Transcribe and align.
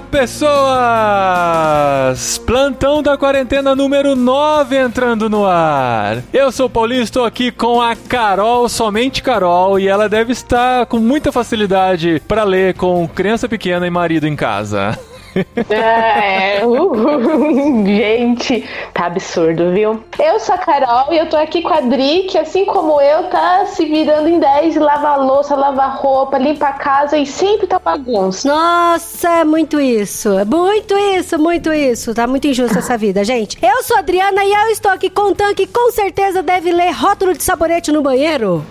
Pessoas! 0.00 0.62
Plantão 2.38 3.02
da 3.02 3.18
quarentena 3.18 3.74
número 3.74 4.16
9 4.16 4.76
entrando 4.76 5.28
no 5.28 5.44
ar. 5.44 6.22
Eu 6.32 6.50
sou 6.50 6.66
o 6.66 6.70
Paulinho, 6.70 7.02
estou 7.02 7.24
aqui 7.24 7.50
com 7.50 7.82
a 7.82 7.94
Carol, 7.94 8.68
somente 8.68 9.22
Carol, 9.22 9.78
e 9.78 9.88
ela 9.88 10.08
deve 10.08 10.32
estar 10.32 10.86
com 10.86 10.98
muita 10.98 11.30
facilidade 11.30 12.22
para 12.26 12.44
ler 12.44 12.74
com 12.74 13.06
criança 13.08 13.48
pequena 13.48 13.86
e 13.86 13.90
marido 13.90 14.26
em 14.26 14.36
casa. 14.36 14.98
É, 15.70 16.64
uh, 16.64 17.86
gente, 17.86 18.68
tá 18.92 19.06
absurdo, 19.06 19.72
viu? 19.72 20.02
Eu 20.18 20.38
sou 20.38 20.54
a 20.54 20.58
Carol 20.58 21.12
e 21.12 21.18
eu 21.18 21.28
tô 21.28 21.36
aqui 21.36 21.62
com 21.62 21.72
a 21.72 21.80
Dri, 21.80 22.24
que 22.24 22.38
assim 22.38 22.64
como 22.64 23.00
eu, 23.00 23.24
tá 23.24 23.66
se 23.66 23.84
virando 23.84 24.28
em 24.28 24.38
10, 24.38 24.76
lava 24.76 25.16
louça, 25.16 25.54
lava 25.56 25.86
roupa, 25.86 26.38
limpa 26.38 26.68
a 26.68 26.72
casa 26.72 27.16
e 27.16 27.26
sempre 27.26 27.66
tá 27.66 27.78
bagunça. 27.78 28.48
Nossa, 28.48 29.28
é 29.28 29.44
muito 29.44 29.80
isso. 29.80 30.38
É 30.38 30.44
muito 30.44 30.96
isso, 30.96 31.38
muito 31.38 31.72
isso. 31.72 32.14
Tá 32.14 32.26
muito 32.26 32.46
injusta 32.46 32.78
essa 32.78 32.96
vida, 32.96 33.24
gente. 33.24 33.58
Eu 33.62 33.82
sou 33.82 33.96
a 33.96 34.00
Adriana 34.00 34.44
e 34.44 34.52
eu 34.52 34.68
estou 34.68 34.90
aqui 34.90 35.08
contando 35.08 35.54
que 35.54 35.66
com 35.66 35.90
certeza 35.92 36.42
deve 36.42 36.72
ler 36.72 36.90
rótulo 36.90 37.32
de 37.34 37.42
sabonete 37.42 37.90
no 37.90 38.02
banheiro. 38.02 38.64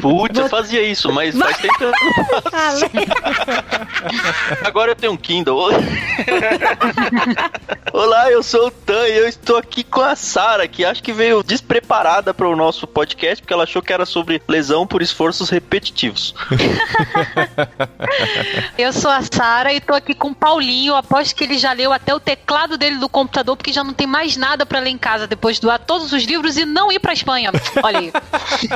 Putz, 0.00 0.38
eu 0.38 0.48
fazia 0.48 0.82
isso, 0.82 1.12
mas 1.12 1.36
faz 1.36 1.56
tempo 1.58 1.76
que 1.76 1.84
eu 1.84 1.92
não 1.92 2.42
faço. 2.50 2.84
Agora 4.64 4.85
eu 4.90 4.96
tenho 4.96 5.12
um 5.12 5.16
Kindle. 5.16 5.70
Olá, 7.92 8.30
eu 8.30 8.42
sou 8.42 8.66
o 8.66 8.70
Tan 8.70 9.06
e 9.08 9.18
eu 9.18 9.28
estou 9.28 9.56
aqui 9.56 9.82
com 9.82 10.00
a 10.00 10.14
Sara, 10.14 10.68
que 10.68 10.84
acho 10.84 11.02
que 11.02 11.12
veio 11.12 11.42
despreparada 11.42 12.34
para 12.34 12.48
o 12.48 12.54
nosso 12.54 12.86
podcast, 12.86 13.42
porque 13.42 13.52
ela 13.52 13.64
achou 13.64 13.80
que 13.80 13.92
era 13.92 14.04
sobre 14.04 14.42
lesão 14.48 14.86
por 14.86 15.02
esforços 15.02 15.50
repetitivos. 15.50 16.34
Eu 18.76 18.92
sou 18.92 19.10
a 19.10 19.22
Sara 19.22 19.72
e 19.72 19.80
tô 19.80 19.94
aqui 19.94 20.14
com 20.14 20.28
o 20.28 20.34
Paulinho. 20.34 20.94
Aposto 20.94 21.34
que 21.34 21.44
ele 21.44 21.56
já 21.56 21.72
leu 21.72 21.92
até 21.92 22.14
o 22.14 22.20
teclado 22.20 22.76
dele 22.76 22.96
do 22.96 23.08
computador, 23.08 23.56
porque 23.56 23.72
já 23.72 23.82
não 23.82 23.94
tem 23.94 24.06
mais 24.06 24.36
nada 24.36 24.66
pra 24.66 24.80
ler 24.80 24.90
em 24.90 24.98
casa 24.98 25.26
depois 25.26 25.56
de 25.56 25.62
doar 25.62 25.78
todos 25.78 26.12
os 26.12 26.24
livros 26.24 26.56
e 26.56 26.64
não 26.64 26.92
ir 26.92 26.98
pra 26.98 27.12
Espanha. 27.12 27.50
Olha 27.82 27.98
aí. 27.98 28.12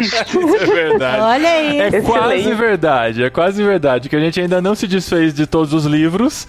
Isso 0.00 0.40
é 0.56 0.66
verdade. 0.66 1.20
Olha 1.20 1.48
aí. 1.48 1.80
É 1.80 1.86
Excelente. 1.88 2.06
quase 2.06 2.54
verdade, 2.54 3.24
é 3.24 3.30
quase 3.30 3.62
verdade, 3.62 4.08
que 4.08 4.16
a 4.16 4.20
gente 4.20 4.40
ainda 4.40 4.62
não 4.62 4.74
se 4.74 4.86
desfez 4.86 5.34
de 5.34 5.46
todos 5.46 5.74
os 5.74 5.84
livros, 5.84 5.99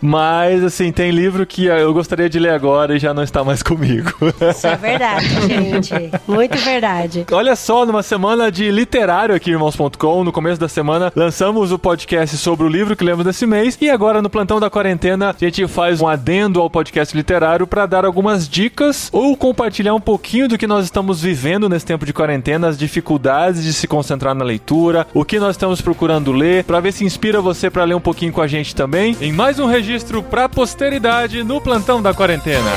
mas 0.01 0.63
assim, 0.63 0.91
tem 0.91 1.11
livro 1.11 1.45
que 1.45 1.65
eu 1.65 1.93
gostaria 1.93 2.29
de 2.29 2.39
ler 2.39 2.51
agora 2.51 2.95
e 2.95 2.99
já 2.99 3.13
não 3.13 3.23
está 3.23 3.43
mais 3.43 3.61
comigo. 3.63 4.11
Isso 4.49 4.67
é 4.67 4.75
verdade, 4.75 5.27
gente. 5.47 5.93
Muito 6.27 6.57
verdade. 6.57 7.25
Olha 7.31 7.55
só, 7.55 7.85
numa 7.85 8.03
semana 8.03 8.51
de 8.51 8.69
literário 8.71 9.35
aqui, 9.35 9.51
irmãos.com, 9.51 10.23
no 10.23 10.31
começo 10.31 10.59
da 10.59 10.67
semana, 10.67 11.11
lançamos 11.15 11.71
o 11.71 11.79
podcast 11.79 12.37
sobre 12.37 12.65
o 12.65 12.69
livro 12.69 12.95
que 12.95 13.03
lemos 13.03 13.25
desse 13.25 13.45
mês 13.45 13.77
e 13.81 13.89
agora 13.89 14.21
no 14.21 14.29
plantão 14.29 14.59
da 14.59 14.69
quarentena 14.69 15.29
a 15.29 15.35
gente 15.37 15.67
faz 15.67 16.01
um 16.01 16.07
adendo 16.07 16.59
ao 16.61 16.69
podcast 16.69 17.15
literário 17.15 17.67
para 17.67 17.85
dar 17.85 18.05
algumas 18.05 18.47
dicas 18.47 19.09
ou 19.11 19.35
compartilhar 19.35 19.93
um 19.93 19.99
pouquinho 19.99 20.47
do 20.47 20.57
que 20.57 20.67
nós 20.67 20.85
estamos 20.85 21.21
vivendo 21.21 21.69
nesse 21.69 21.85
tempo 21.85 22.05
de 22.05 22.13
quarentena, 22.13 22.67
as 22.67 22.77
dificuldades 22.77 23.63
de 23.63 23.73
se 23.73 23.87
concentrar 23.87 24.35
na 24.35 24.43
leitura, 24.43 25.07
o 25.13 25.25
que 25.25 25.39
nós 25.39 25.55
estamos 25.55 25.81
procurando 25.81 26.31
ler, 26.31 26.63
para 26.63 26.79
ver 26.79 26.91
se 26.91 27.03
inspira 27.03 27.41
você 27.41 27.69
para 27.69 27.83
ler 27.83 27.95
um 27.95 28.01
pouquinho 28.01 28.31
com 28.31 28.41
a 28.41 28.47
gente 28.47 28.75
também, 28.75 29.15
em 29.21 29.31
mais 29.41 29.57
um 29.57 29.65
registro 29.65 30.21
para 30.21 30.47
posteridade 30.47 31.43
no 31.43 31.59
plantão 31.59 31.99
da 31.99 32.13
quarentena. 32.13 32.69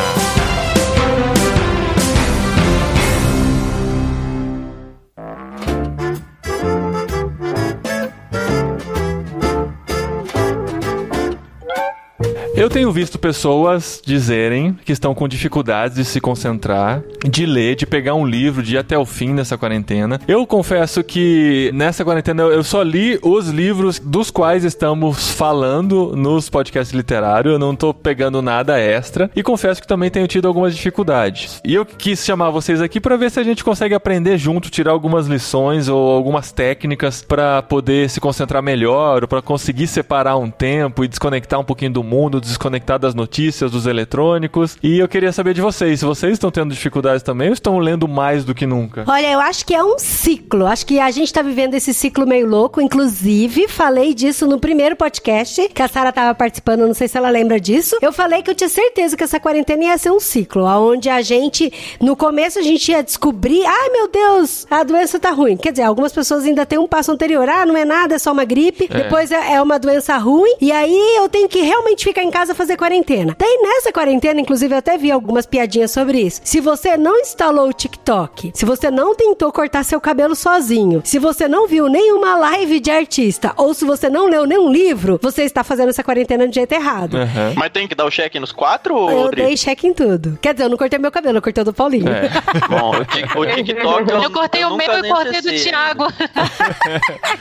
Eu 12.65 12.71
tenho 12.71 12.91
visto 12.91 13.19
pessoas 13.19 14.01
dizerem 14.03 14.75
que 14.87 14.93
estão 14.93 15.15
com 15.15 15.29
dificuldades 15.29 15.99
de 15.99 16.05
se 16.07 16.19
concentrar, 16.19 17.03
de 17.23 17.45
ler, 17.45 17.77
de 17.77 17.85
pegar 17.85 18.15
um 18.15 18.25
livro, 18.25 18.63
de 18.63 18.77
ir 18.77 18.79
até 18.79 18.97
o 18.97 19.05
fim 19.05 19.35
nessa 19.35 19.59
quarentena. 19.59 20.19
Eu 20.27 20.47
confesso 20.47 21.05
que 21.05 21.71
nessa 21.75 22.03
quarentena 22.07 22.43
eu 22.45 22.65
só 22.65 22.81
li 22.81 23.19
os 23.21 23.51
livros 23.51 23.99
dos 23.99 24.31
quais 24.31 24.65
estamos 24.65 25.33
falando 25.33 26.17
nos 26.17 26.49
podcasts 26.49 26.97
literários. 26.97 27.53
Eu 27.53 27.59
não 27.59 27.77
tô 27.77 27.93
pegando 27.93 28.41
nada 28.41 28.81
extra 28.81 29.31
e 29.37 29.43
confesso 29.43 29.83
que 29.83 29.87
também 29.87 30.11
tenho 30.11 30.27
tido 30.27 30.49
algumas 30.49 30.75
dificuldades. 30.75 31.61
E 31.67 31.75
eu 31.75 31.85
quis 31.85 32.25
chamar 32.25 32.49
vocês 32.49 32.81
aqui 32.81 32.99
para 32.99 33.19
ver 33.19 33.31
se 33.31 33.39
a 33.39 33.45
gente 33.45 33.63
consegue 33.63 33.95
aprender 33.95 34.39
junto, 34.39 34.71
tirar 34.71 34.93
algumas 34.93 35.27
lições 35.27 35.87
ou 35.87 36.13
algumas 36.13 36.51
técnicas 36.51 37.21
para 37.21 37.61
poder 37.61 38.09
se 38.09 38.23
concentrar 38.23 38.63
melhor, 38.63 39.21
ou 39.21 39.29
para 39.29 39.43
conseguir 39.43 39.87
separar 39.87 40.39
um 40.39 40.49
tempo 40.49 41.05
e 41.05 41.09
desconectar 41.09 41.61
um 41.61 41.65
pouquinho 41.65 41.93
do 41.93 42.03
mundo, 42.03 42.41
desconectar 42.55 42.99
das 42.99 43.15
notícias, 43.15 43.71
dos 43.71 43.87
eletrônicos. 43.87 44.77
E 44.83 44.99
eu 44.99 45.09
queria 45.09 45.33
saber 45.33 45.55
de 45.55 45.61
vocês, 45.61 46.01
se 46.01 46.05
vocês 46.05 46.35
estão 46.35 46.51
tendo 46.51 46.73
dificuldades 46.73 47.23
também 47.23 47.49
ou 47.49 47.55
estão 47.55 47.79
lendo 47.79 48.09
mais 48.09 48.45
do 48.45 48.55
que 48.55 48.67
nunca? 48.67 49.05
Olha, 49.07 49.31
eu 49.31 49.41
acho 49.41 49.67
que 49.67 49.75
é 49.75 49.83
um 49.83 49.99
ciclo. 49.99 50.67
Acho 50.67 50.87
que 50.87 50.99
a 50.99 51.11
gente 51.11 51.33
tá 51.33 51.43
vivendo 51.43 51.75
esse 51.75 51.93
ciclo 51.93 52.27
meio 52.27 52.47
louco. 52.47 52.81
Inclusive, 52.81 53.69
falei 53.69 54.15
disso 54.15 54.47
no 54.47 54.59
primeiro 54.59 54.97
podcast, 54.97 55.69
que 55.69 55.83
a 55.83 55.89
Sara 55.89 56.13
tava 56.13 56.35
participando, 56.35 56.87
não 56.87 56.95
sei 56.95 57.09
se 57.09 57.19
ela 57.19 57.31
lembra 57.31 57.59
disso. 57.59 57.97
Eu 58.01 58.13
falei 58.13 58.43
que 58.43 58.51
eu 58.51 58.55
tinha 58.55 58.69
certeza 58.69 59.17
que 59.17 59.25
essa 59.25 59.41
quarentena 59.41 59.85
ia 59.85 59.99
ser 59.99 60.11
um 60.11 60.21
ciclo, 60.21 60.65
onde 60.65 61.09
a 61.09 61.23
gente, 61.23 61.73
no 62.01 62.17
começo, 62.17 62.59
a 62.59 62.63
gente 62.63 62.91
ia 62.91 63.03
descobrir, 63.03 63.65
ai 63.65 63.91
meu 63.91 64.09
Deus, 64.09 64.67
a 64.71 64.83
doença 64.83 65.19
tá 65.19 65.31
ruim. 65.31 65.57
Quer 65.57 65.73
dizer, 65.73 65.85
algumas 65.85 66.13
pessoas 66.13 66.45
ainda 66.45 66.67
têm 66.67 66.79
um 66.79 66.87
passo 66.87 67.11
anterior, 67.13 67.49
ah, 67.49 67.67
não 67.67 67.77
é 67.77 67.85
nada, 67.85 68.15
é 68.15 68.19
só 68.19 68.33
uma 68.33 68.45
gripe. 68.45 68.89
É. 68.91 69.03
Depois 69.03 69.31
é, 69.31 69.55
é 69.55 69.63
uma 69.63 69.79
doença 69.79 70.17
ruim. 70.19 70.55
E 70.61 70.71
aí 70.71 71.17
eu 71.17 71.29
tenho 71.29 71.49
que 71.49 71.61
realmente 71.61 72.05
ficar 72.05 72.23
em 72.23 72.31
casa 72.31 72.44
fazer 72.53 72.77
quarentena. 72.77 73.37
Daí 73.39 73.61
nessa 73.63 73.93
quarentena, 73.93 74.41
inclusive, 74.41 74.75
eu 74.75 74.79
até 74.79 74.99
vi 74.99 75.13
algumas 75.13 75.47
piadinhas 75.47 75.93
sobre 75.93 76.21
isso. 76.21 76.41
Se 76.43 76.61
você 76.61 76.97
não 76.97 77.17
instalou 77.21 77.69
o 77.69 77.73
TikTok, 77.73 78.51
se 78.53 78.65
você 78.65 78.91
não 78.91 79.15
tentou 79.15 79.53
cortar 79.53 79.85
seu 79.85 80.01
cabelo 80.01 80.35
sozinho, 80.35 81.01
se 81.05 81.21
você 81.21 81.47
não 81.47 81.69
viu 81.69 81.87
nenhuma 81.89 82.37
live 82.37 82.81
de 82.81 82.91
artista, 82.91 83.53
ou 83.57 83.73
se 83.73 83.85
você 83.85 84.09
não 84.09 84.27
leu 84.29 84.45
nenhum 84.47 84.69
livro, 84.73 85.21
você 85.23 85.45
está 85.45 85.63
fazendo 85.63 85.91
essa 85.91 86.03
quarentena 86.03 86.49
de 86.49 86.57
jeito 86.57 86.73
errado. 86.73 87.17
Aham. 87.19 87.53
Mas 87.57 87.71
tem 87.71 87.87
que 87.87 87.95
dar 87.95 88.05
o 88.07 88.11
cheque 88.11 88.41
nos 88.41 88.51
quatro, 88.51 88.97
ou 88.97 89.11
Eu 89.11 89.31
dei 89.31 89.57
cheque 89.57 89.87
em 89.87 89.95
tudo. 89.95 90.37
Quer 90.43 90.55
dizer, 90.55 90.65
eu 90.65 90.71
não 90.71 90.77
cortei 90.77 90.99
meu 90.99 91.13
cabelo, 91.13 91.39
eu 91.39 91.43
cortei 91.43 91.63
o 91.63 91.65
do 91.65 91.73
Paulinho. 91.73 92.09
É. 92.09 92.31
Bom, 92.69 92.91
o, 92.97 93.05
Tik- 93.05 93.39
o 93.39 93.47
TikTok 93.47 94.11
eu, 94.11 94.23
Eu 94.23 94.31
cortei 94.33 94.65
o 94.65 94.71
nunca 94.71 94.93
meu 94.97 95.05
e 95.05 95.09
cortei 95.09 95.41
do. 95.41 95.55
Thiago. 95.55 96.05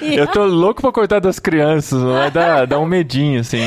Eu 0.02 0.28
tô 0.28 0.44
louco 0.46 0.82
pra 0.82 0.92
cortar 0.92 1.20
das 1.20 1.40
crianças, 1.40 2.02
vai 2.04 2.30
dar, 2.30 2.68
dar 2.68 2.80
um 2.80 2.86
medinho, 2.86 3.40
assim. 3.40 3.62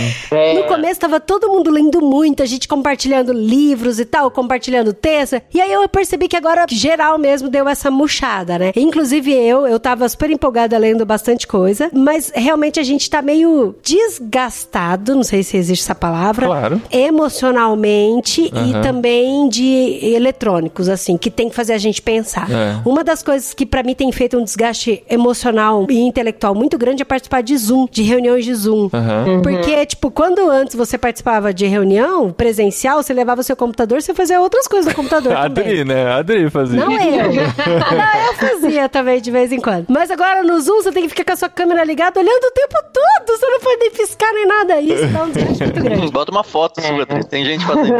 No 0.54 0.64
começo 0.64 1.00
tava 1.00 1.18
todo 1.26 1.48
mundo 1.48 1.70
lendo 1.70 2.00
muito, 2.00 2.42
a 2.42 2.46
gente 2.46 2.68
compartilhando 2.68 3.32
livros 3.32 3.98
e 3.98 4.04
tal, 4.04 4.30
compartilhando 4.30 4.92
texto. 4.92 5.40
E 5.52 5.60
aí 5.60 5.72
eu 5.72 5.86
percebi 5.88 6.28
que 6.28 6.36
agora 6.36 6.66
geral 6.68 7.18
mesmo 7.18 7.48
deu 7.48 7.68
essa 7.68 7.90
murchada, 7.90 8.58
né? 8.58 8.72
Inclusive 8.76 9.32
eu, 9.32 9.66
eu 9.66 9.78
tava 9.78 10.08
super 10.08 10.30
empolgada 10.30 10.78
lendo 10.78 11.04
bastante 11.04 11.46
coisa, 11.46 11.90
mas 11.92 12.32
realmente 12.34 12.78
a 12.78 12.82
gente 12.82 13.10
tá 13.10 13.20
meio 13.20 13.74
desgastado, 13.82 15.14
não 15.14 15.22
sei 15.22 15.42
se 15.42 15.56
existe 15.56 15.82
essa 15.82 15.94
palavra. 15.94 16.46
Claro. 16.46 16.82
Emocionalmente 16.90 18.50
Aham. 18.54 18.68
e 18.68 18.82
também 18.82 19.48
de 19.48 19.98
eletrônicos, 20.14 20.88
assim, 20.88 21.16
que 21.16 21.30
tem 21.30 21.48
que 21.48 21.54
fazer 21.54 21.72
a 21.72 21.78
gente 21.78 22.00
pensar. 22.00 22.50
É. 22.50 22.80
Uma 22.84 23.02
das 23.02 23.22
coisas 23.22 23.52
que 23.52 23.66
pra 23.66 23.82
mim 23.82 23.94
tem 23.94 24.10
feito 24.12 24.38
um 24.38 24.44
desgaste 24.44 25.02
emocional 25.10 25.86
e 25.90 25.98
intelectual 25.98 26.54
muito 26.54 26.78
grande 26.78 27.02
é 27.02 27.04
participar 27.04 27.42
de 27.42 27.56
Zoom, 27.56 27.86
de 27.90 28.02
reuniões 28.02 28.44
de 28.44 28.54
Zoom. 28.54 28.88
Aham. 28.92 29.42
Porque, 29.42 29.86
tipo, 29.86 30.10
quando 30.10 30.48
antes 30.50 30.76
você 30.76 30.96
participava 30.96 31.15
de 31.54 31.66
reunião 31.66 32.32
presencial, 32.32 33.02
você 33.02 33.12
levava 33.12 33.42
seu 33.42 33.56
computador, 33.56 34.00
você 34.02 34.14
fazia 34.14 34.40
outras 34.40 34.66
coisas 34.66 34.86
no 34.90 34.94
computador 34.94 35.32
A 35.36 35.42
também. 35.44 35.64
Adri, 35.64 35.84
né? 35.84 36.06
A 36.06 36.16
Adri 36.16 36.50
fazia. 36.50 36.80
Não 36.80 36.92
eu. 36.92 37.32
Não, 37.66 38.26
eu 38.26 38.34
fazia 38.34 38.88
também 38.88 39.20
de 39.20 39.30
vez 39.30 39.52
em 39.52 39.60
quando. 39.60 39.86
Mas 39.88 40.10
agora 40.10 40.42
no 40.42 40.60
Zoom 40.60 40.82
você 40.82 40.92
tem 40.92 41.02
que 41.04 41.08
ficar 41.10 41.24
com 41.24 41.32
a 41.32 41.36
sua 41.36 41.48
câmera 41.48 41.84
ligada 41.84 42.20
olhando 42.20 42.44
o 42.44 42.50
tempo 42.50 42.74
todo. 42.92 43.36
Você 43.38 43.46
não 43.46 43.60
pode 43.60 43.80
nem 43.80 43.90
piscar 43.90 44.32
nem 44.32 44.46
nada. 44.46 44.80
Isso 44.80 45.06
dá 45.08 45.22
um 45.24 45.30
desgaste 45.30 45.62
muito 45.64 45.80
grande. 45.82 46.10
Bota 46.12 46.30
uma 46.30 46.44
foto 46.44 46.80
sua, 46.80 47.06
tem- 47.06 47.22
tem 47.22 47.44
gente 47.44 47.64
fazendo. 47.64 47.96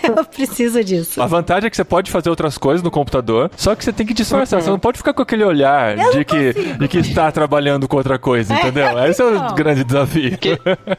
Eu 0.00 0.24
preciso 0.24 0.82
disso. 0.84 1.20
A 1.20 1.26
vantagem 1.26 1.66
é 1.66 1.70
que 1.70 1.76
você 1.76 1.84
pode 1.84 2.10
fazer 2.10 2.30
outras 2.30 2.56
coisas 2.56 2.82
no 2.82 2.90
computador, 2.90 3.50
só 3.56 3.74
que 3.74 3.84
você 3.84 3.92
tem 3.92 4.06
que 4.06 4.14
disfarçar. 4.14 4.62
Você 4.62 4.70
não 4.70 4.78
pode 4.78 4.96
ficar 4.96 5.12
com 5.12 5.20
aquele 5.22 5.44
olhar 5.44 5.96
de 5.96 6.24
que, 6.24 6.54
consigo. 6.54 6.78
de 6.78 6.88
que 6.88 6.98
está 6.98 7.30
trabalhando 7.32 7.86
com 7.88 7.96
outra 7.96 8.16
coisa, 8.18 8.54
entendeu? 8.54 8.86
Esse 9.06 9.20
é 9.20 9.24
o 9.24 9.32
não. 9.32 9.54
grande 9.54 9.82
desafio. 9.84 10.34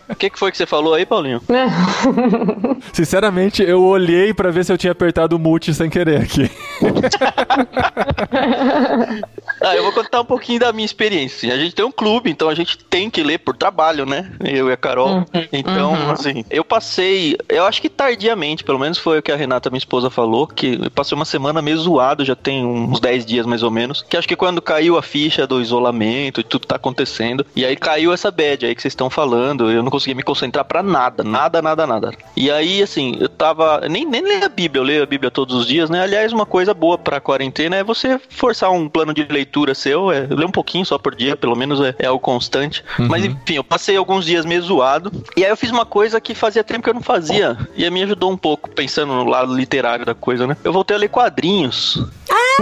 O 0.10 0.16
que, 0.16 0.30
que 0.30 0.38
foi 0.38 0.52
que 0.52 0.58
você 0.58 0.66
falou 0.66 0.94
aí, 0.94 1.06
Paulinho? 1.20 1.42
Sinceramente, 2.94 3.62
eu 3.62 3.84
olhei 3.84 4.34
pra 4.34 4.52
ver 4.52 4.64
se 4.64 4.72
eu 4.72 4.78
tinha 4.78 4.92
apertado 4.92 5.36
o 5.36 5.40
mute 5.40 5.74
sem 5.74 5.90
querer 5.90 6.22
aqui. 6.22 6.50
Ah, 9.62 9.76
eu 9.76 9.84
vou 9.84 9.92
contar 9.92 10.22
um 10.22 10.26
pouquinho 10.26 10.60
da 10.60 10.72
minha 10.72 10.86
experiência. 10.86 11.54
A 11.54 11.58
gente 11.58 11.76
tem 11.76 11.84
um 11.84 11.92
clube, 11.92 12.30
então 12.30 12.48
a 12.48 12.56
gente 12.56 12.78
tem 12.78 13.10
que 13.10 13.22
ler 13.22 13.40
por 13.40 13.56
trabalho, 13.56 14.06
né? 14.06 14.32
Eu 14.40 14.70
e 14.70 14.74
a 14.74 14.78
Carol. 14.78 15.10
Uhum. 15.10 15.26
Então, 15.52 16.12
assim, 16.12 16.46
eu 16.50 16.64
passei, 16.64 17.36
eu 17.50 17.66
acho 17.66 17.82
que 17.82 17.90
tardiamente, 17.90 18.64
pelo 18.64 18.80
menos 18.80 18.98
foi 18.98 19.20
o 19.20 19.22
que 19.22 19.32
a 19.32 19.36
Renata, 19.36 19.70
minha 19.70 19.80
esposa, 19.80 20.10
falou, 20.10 20.48
que 20.48 20.80
eu 20.82 20.92
passei 20.92 21.16
uma 21.16 21.26
semana 21.26 21.62
meio 21.62 21.78
zoado, 21.78 22.24
já 22.24 22.36
tem 22.36 22.66
uns 22.66 23.00
10 23.00 23.26
dias 23.26 23.46
mais 23.46 23.62
ou 23.62 23.70
menos. 23.70 24.06
Que 24.08 24.16
acho 24.16 24.28
que 24.28 24.36
quando 24.36 24.62
caiu 24.62 24.98
a 24.98 25.02
ficha 25.02 25.46
do 25.46 25.62
isolamento 25.62 26.40
e 26.40 26.44
tudo 26.44 26.66
tá 26.66 26.78
acontecendo, 26.78 27.46
e 27.56 27.66
aí 27.66 27.76
caiu 27.76 28.14
essa 28.14 28.32
bad 28.32 28.66
aí 28.66 28.74
que 28.74 28.82
vocês 28.82 28.94
estão 28.94 29.10
falando, 29.10 29.70
eu 29.70 29.84
não 29.84 29.92
conseguia 29.92 30.16
me 30.16 30.24
concentrar 30.24 30.64
pra 30.64 30.82
nada, 30.82 31.09
nada, 31.24 31.62
nada, 31.62 31.88
nada. 31.88 32.12
E 32.36 32.50
aí, 32.50 32.82
assim, 32.82 33.18
eu 33.20 33.30
tava. 33.30 33.82
Nem, 33.90 34.06
nem 34.06 34.22
leio 34.22 34.46
a 34.46 34.50
Bíblia, 34.50 34.80
eu 34.82 34.86
leio 34.86 35.04
a 35.04 35.06
Bíblia 35.06 35.32
todos 35.32 35.56
os 35.56 35.68
dias, 35.68 35.90
né? 35.90 36.02
Aliás, 36.02 36.32
uma 36.32 36.46
coisa 36.46 36.74
boa 36.74 36.98
pra 36.98 37.20
quarentena 37.20 37.76
é 37.76 37.84
você 37.84 38.20
forçar 38.30 38.72
um 38.72 38.88
plano 38.88 39.14
de 39.14 39.24
leitura 39.24 39.76
seu, 39.76 40.12
é 40.12 40.28
ler 40.30 40.46
um 40.46 40.52
pouquinho 40.52 40.86
só 40.86 40.98
por 40.98 41.16
dia, 41.16 41.36
pelo 41.36 41.56
menos 41.56 41.82
é, 41.82 41.96
é 42.00 42.10
o 42.10 42.20
constante. 42.20 42.84
Mas 42.98 43.26
enfim, 43.26 43.56
eu 43.56 43.64
passei 43.64 43.98
alguns 43.98 44.26
dias 44.26 44.46
meio 44.46 44.62
zoado. 44.62 45.12
E 45.36 45.44
aí 45.44 45.50
eu 45.50 45.58
fiz 45.58 45.72
uma 45.72 45.86
coisa 45.86 46.20
que 46.22 46.34
fazia 46.34 46.64
tempo 46.64 46.84
que 46.84 46.90
eu 46.90 46.94
não 46.94 47.02
fazia. 47.02 47.58
E 47.76 47.90
me 47.90 48.04
ajudou 48.04 48.32
um 48.32 48.38
pouco, 48.38 48.70
pensando 48.70 49.14
no 49.14 49.26
lado 49.26 49.56
literário 49.56 50.06
da 50.06 50.14
coisa, 50.14 50.46
né? 50.48 50.56
Eu 50.64 50.74
voltei 50.74 50.96
a 50.96 51.00
ler 51.00 51.10
quadrinhos. 51.10 52.04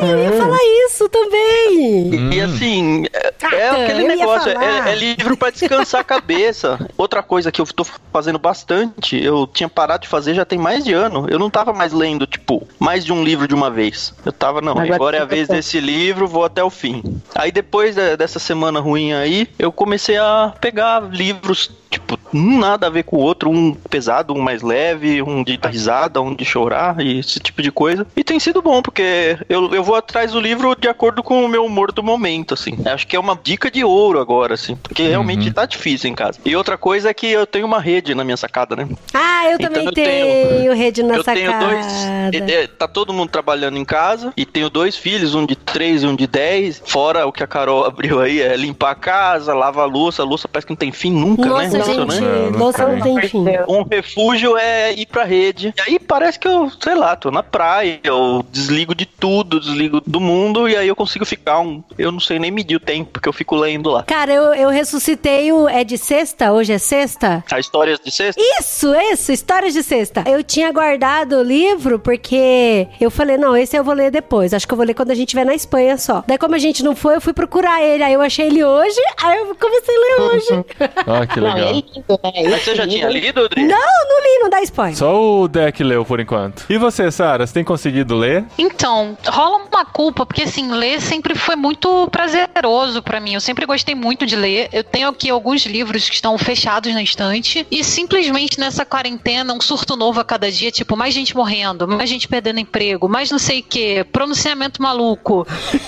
Eu 0.01 0.19
ia 0.23 0.31
falar 0.33 0.57
isso 0.87 1.09
também. 1.09 2.33
E 2.33 2.41
assim, 2.41 3.05
é, 3.13 3.55
é 3.55 3.69
aquele 3.83 4.03
negócio, 4.07 4.51
é, 4.51 4.91
é 4.91 4.95
livro 4.95 5.35
pra 5.37 5.49
descansar 5.49 6.01
a 6.01 6.03
cabeça. 6.03 6.79
Outra 6.97 7.21
coisa 7.23 7.51
que 7.51 7.59
eu 7.61 7.65
tô 7.65 7.83
fazendo 8.11 8.39
bastante, 8.39 9.21
eu 9.21 9.47
tinha 9.47 9.67
parado 9.69 10.03
de 10.03 10.07
fazer 10.07 10.33
já 10.33 10.45
tem 10.45 10.57
mais 10.59 10.83
de 10.83 10.93
ano. 10.93 11.27
Eu 11.29 11.39
não 11.39 11.49
tava 11.49 11.73
mais 11.73 11.91
lendo, 11.93 12.25
tipo, 12.27 12.67
mais 12.79 13.03
de 13.03 13.11
um 13.11 13.23
livro 13.23 13.47
de 13.47 13.55
uma 13.55 13.69
vez. 13.69 14.13
Eu 14.25 14.31
tava, 14.31 14.61
não, 14.61 14.73
Agora 14.73 14.95
agora 14.95 15.17
é 15.17 15.21
a 15.21 15.25
vez 15.25 15.47
desse 15.47 15.79
livro, 15.79 16.27
vou 16.27 16.43
até 16.45 16.63
o 16.63 16.69
fim. 16.69 17.03
Aí 17.35 17.51
depois 17.51 17.95
de- 17.95 18.15
dessa 18.17 18.39
semana 18.39 18.79
ruim 18.79 19.13
aí, 19.13 19.47
eu 19.57 19.71
comecei 19.71 20.17
a 20.17 20.53
pegar 20.61 21.01
livros, 21.11 21.71
tipo, 21.89 22.06
um 22.33 22.59
nada 22.59 22.87
a 22.87 22.89
ver 22.89 23.03
com 23.03 23.15
o 23.17 23.19
outro, 23.19 23.49
um 23.49 23.73
pesado, 23.73 24.33
um 24.33 24.39
mais 24.41 24.61
leve, 24.61 25.21
um 25.21 25.43
de 25.43 25.57
dar 25.57 25.69
risada, 25.69 26.21
um 26.21 26.33
de 26.35 26.43
chorar 26.45 26.99
e 27.01 27.19
esse 27.19 27.39
tipo 27.39 27.61
de 27.61 27.71
coisa. 27.71 28.05
E 28.15 28.23
tem 28.23 28.39
sido 28.39 28.61
bom, 28.61 28.81
porque 28.81 29.37
eu, 29.49 29.73
eu 29.73 29.83
vou 29.83 29.95
atrás 29.95 30.31
do 30.31 30.39
livro 30.39 30.75
de 30.79 30.87
acordo 30.87 31.23
com 31.23 31.43
o 31.43 31.47
meu 31.47 31.65
humor 31.65 31.91
do 31.91 32.03
momento, 32.03 32.53
assim. 32.53 32.77
Acho 32.85 33.07
que 33.07 33.15
é 33.15 33.19
uma 33.19 33.37
dica 33.41 33.71
de 33.71 33.83
ouro 33.83 34.19
agora, 34.19 34.53
assim, 34.53 34.75
porque 34.75 35.07
realmente 35.07 35.51
tá 35.51 35.65
difícil 35.65 36.09
em 36.09 36.15
casa. 36.15 36.39
E 36.45 36.55
outra 36.55 36.77
coisa 36.77 37.09
é 37.09 37.13
que 37.13 37.27
eu 37.27 37.45
tenho 37.47 37.65
uma 37.65 37.79
rede 37.79 38.13
na 38.13 38.23
minha 38.23 38.37
sacada, 38.37 38.75
né? 38.75 38.87
Ah, 39.13 39.45
eu 39.49 39.55
Então 39.55 39.67
também 39.69 39.85
eu 39.85 39.91
tenho, 39.93 40.49
tenho- 40.49 40.73
rede 40.73 41.03
na 41.03 41.15
eu 41.15 41.23
tenho 41.23 41.59
dois. 41.59 41.85
sacada. 41.85 42.51
é, 42.51 42.67
Tá 42.67 42.87
todo 42.87 43.13
mundo 43.13 43.29
trabalhando 43.29 43.77
em 43.77 43.85
casa 43.85 44.31
e 44.37 44.45
tenho 44.45 44.69
dois 44.69 44.95
filhos, 44.95 45.33
um 45.33 45.45
de 45.45 45.55
três 45.55 46.03
e 46.03 46.07
um 46.07 46.15
de 46.15 46.27
dez. 46.27 46.81
Fora 46.85 47.25
o 47.25 47.31
que 47.31 47.43
a 47.43 47.47
Carol 47.47 47.83
abriu 47.87 48.19
aí, 48.21 48.41
é 48.41 48.55
limpar 48.55 48.91
a 48.91 48.95
casa, 48.95 49.53
lavar 49.53 49.85
a 49.85 49.87
louça. 49.87 50.21
A 50.21 50.25
louça 50.25 50.47
parece 50.47 50.67
que 50.67 50.71
não 50.73 50.77
tem 50.77 50.91
fim 50.91 51.11
nunca, 51.11 51.43
né? 51.43 51.49
Nossa, 51.69 51.83
gente, 51.83 51.96
Impressionante. 52.03 52.57
Não, 52.57 52.71
não 52.71 52.95
não 52.97 53.01
tem. 53.01 53.29
fim. 53.29 53.45
Um 53.67 53.83
refúgio 53.83 54.57
é 54.57 54.93
ir 54.93 55.05
pra 55.05 55.23
rede. 55.23 55.73
E 55.77 55.81
aí 55.81 55.99
parece 55.99 56.39
que 56.39 56.47
eu, 56.47 56.71
sei 56.81 56.95
lá, 56.95 57.15
tô 57.15 57.31
na 57.31 57.43
praia, 57.43 57.99
eu 58.03 58.45
desligo 58.51 58.93
de 58.95 59.05
tudo, 59.05 59.59
desligo 59.59 60.01
do 60.05 60.19
mundo, 60.19 60.67
e 60.67 60.75
aí 60.75 60.87
eu 60.87 60.95
consigo 60.95 61.25
ficar 61.25 61.59
um. 61.59 61.83
Eu 61.97 62.11
não 62.11 62.19
sei 62.19 62.39
nem 62.39 62.51
medir 62.51 62.75
o 62.75 62.79
tempo 62.79 63.19
que 63.19 63.27
eu 63.27 63.33
fico 63.33 63.55
lendo 63.55 63.89
lá. 63.89 64.03
Cara, 64.03 64.33
eu, 64.33 64.53
eu 64.53 64.69
ressuscitei 64.69 65.51
o. 65.51 65.67
É 65.67 65.83
de 65.83 65.97
sexta? 65.97 66.51
Hoje 66.51 66.73
é 66.73 66.77
sexta? 66.77 67.43
A 67.51 67.59
histórias 67.59 67.99
de 68.03 68.11
sexta? 68.11 68.41
Isso, 68.59 68.93
isso, 68.95 69.31
histórias 69.31 69.73
de 69.73 69.83
sexta. 69.83 70.23
Eu 70.27 70.43
tinha 70.43 70.71
guardado 70.71 71.37
o 71.37 71.43
livro 71.43 71.99
porque 71.99 72.87
eu 72.99 73.09
falei, 73.11 73.37
não, 73.37 73.55
esse 73.55 73.77
eu 73.77 73.83
vou 73.83 73.93
ler 73.93 74.11
depois. 74.11 74.53
Acho 74.53 74.67
que 74.67 74.73
eu 74.73 74.77
vou 74.77 74.85
ler 74.85 74.93
quando 74.93 75.11
a 75.11 75.15
gente 75.15 75.27
estiver 75.27 75.45
na 75.45 75.55
Espanha 75.55 75.97
só. 75.97 76.23
Daí, 76.27 76.37
como 76.37 76.55
a 76.55 76.59
gente 76.59 76.83
não 76.83 76.95
foi, 76.95 77.15
eu 77.15 77.21
fui 77.21 77.33
procurar 77.33 77.81
ele. 77.81 78.03
Aí 78.03 78.13
eu 78.13 78.21
achei 78.21 78.47
ele 78.47 78.63
hoje, 78.63 78.99
aí 79.21 79.37
eu 79.39 79.55
comecei 79.55 79.95
a 79.95 79.99
ler 79.99 80.21
hoje. 80.35 80.65
Ah, 81.07 81.25
que 81.25 81.39
Não, 81.39 81.47
é 81.49 81.53
legal. 81.53 81.83
Lindo, 81.93 82.19
né? 82.23 82.31
Mas 82.49 82.63
você 82.63 82.75
já 82.75 82.87
tinha 82.87 83.07
livro- 83.07 83.25
lido, 83.25 83.45
Adri? 83.45 83.63
não, 83.63 83.77
não 83.77 84.21
li, 84.23 84.39
não 84.41 84.49
dá 84.49 84.61
spoiler. 84.61 84.95
Só 84.97 85.41
o 85.41 85.47
deck 85.47 85.83
leu 85.83 86.03
por 86.05 86.19
enquanto. 86.19 86.65
E 86.69 86.77
você, 86.77 87.11
Sara, 87.11 87.45
você 87.45 87.53
tem 87.53 87.63
conseguido 87.63 88.15
ler? 88.15 88.45
Então, 88.57 89.17
rola 89.25 89.65
uma 89.71 89.85
culpa, 89.85 90.25
porque 90.25 90.43
assim, 90.43 90.71
ler 90.71 91.01
sempre 91.01 91.35
foi 91.35 91.55
muito 91.55 92.07
prazeroso 92.11 93.01
pra 93.01 93.19
mim. 93.19 93.33
Eu 93.33 93.41
sempre 93.41 93.65
gostei 93.65 93.95
muito 93.95 94.25
de 94.25 94.35
ler. 94.35 94.69
Eu 94.71 94.83
tenho 94.83 95.07
aqui 95.09 95.29
alguns 95.29 95.65
livros 95.65 96.07
que 96.09 96.15
estão 96.15 96.37
fechados 96.37 96.93
na 96.93 97.01
estante. 97.01 97.65
E 97.69 97.83
simplesmente 97.83 98.59
nessa 98.59 98.85
quarentena, 98.85 99.53
um 99.53 99.61
surto 99.61 99.95
novo 99.95 100.19
a 100.19 100.23
cada 100.25 100.51
dia, 100.51 100.71
tipo, 100.71 100.95
mais 100.95 101.13
gente 101.13 101.35
morrendo, 101.35 101.87
mais 101.87 102.09
gente 102.09 102.27
perdendo 102.27 102.59
emprego, 102.59 103.07
mais 103.09 103.31
não 103.31 103.39
sei 103.39 103.59
o 103.59 103.63
que, 103.63 104.03
pronunciamento 104.05 104.81
maluco. 104.81 105.45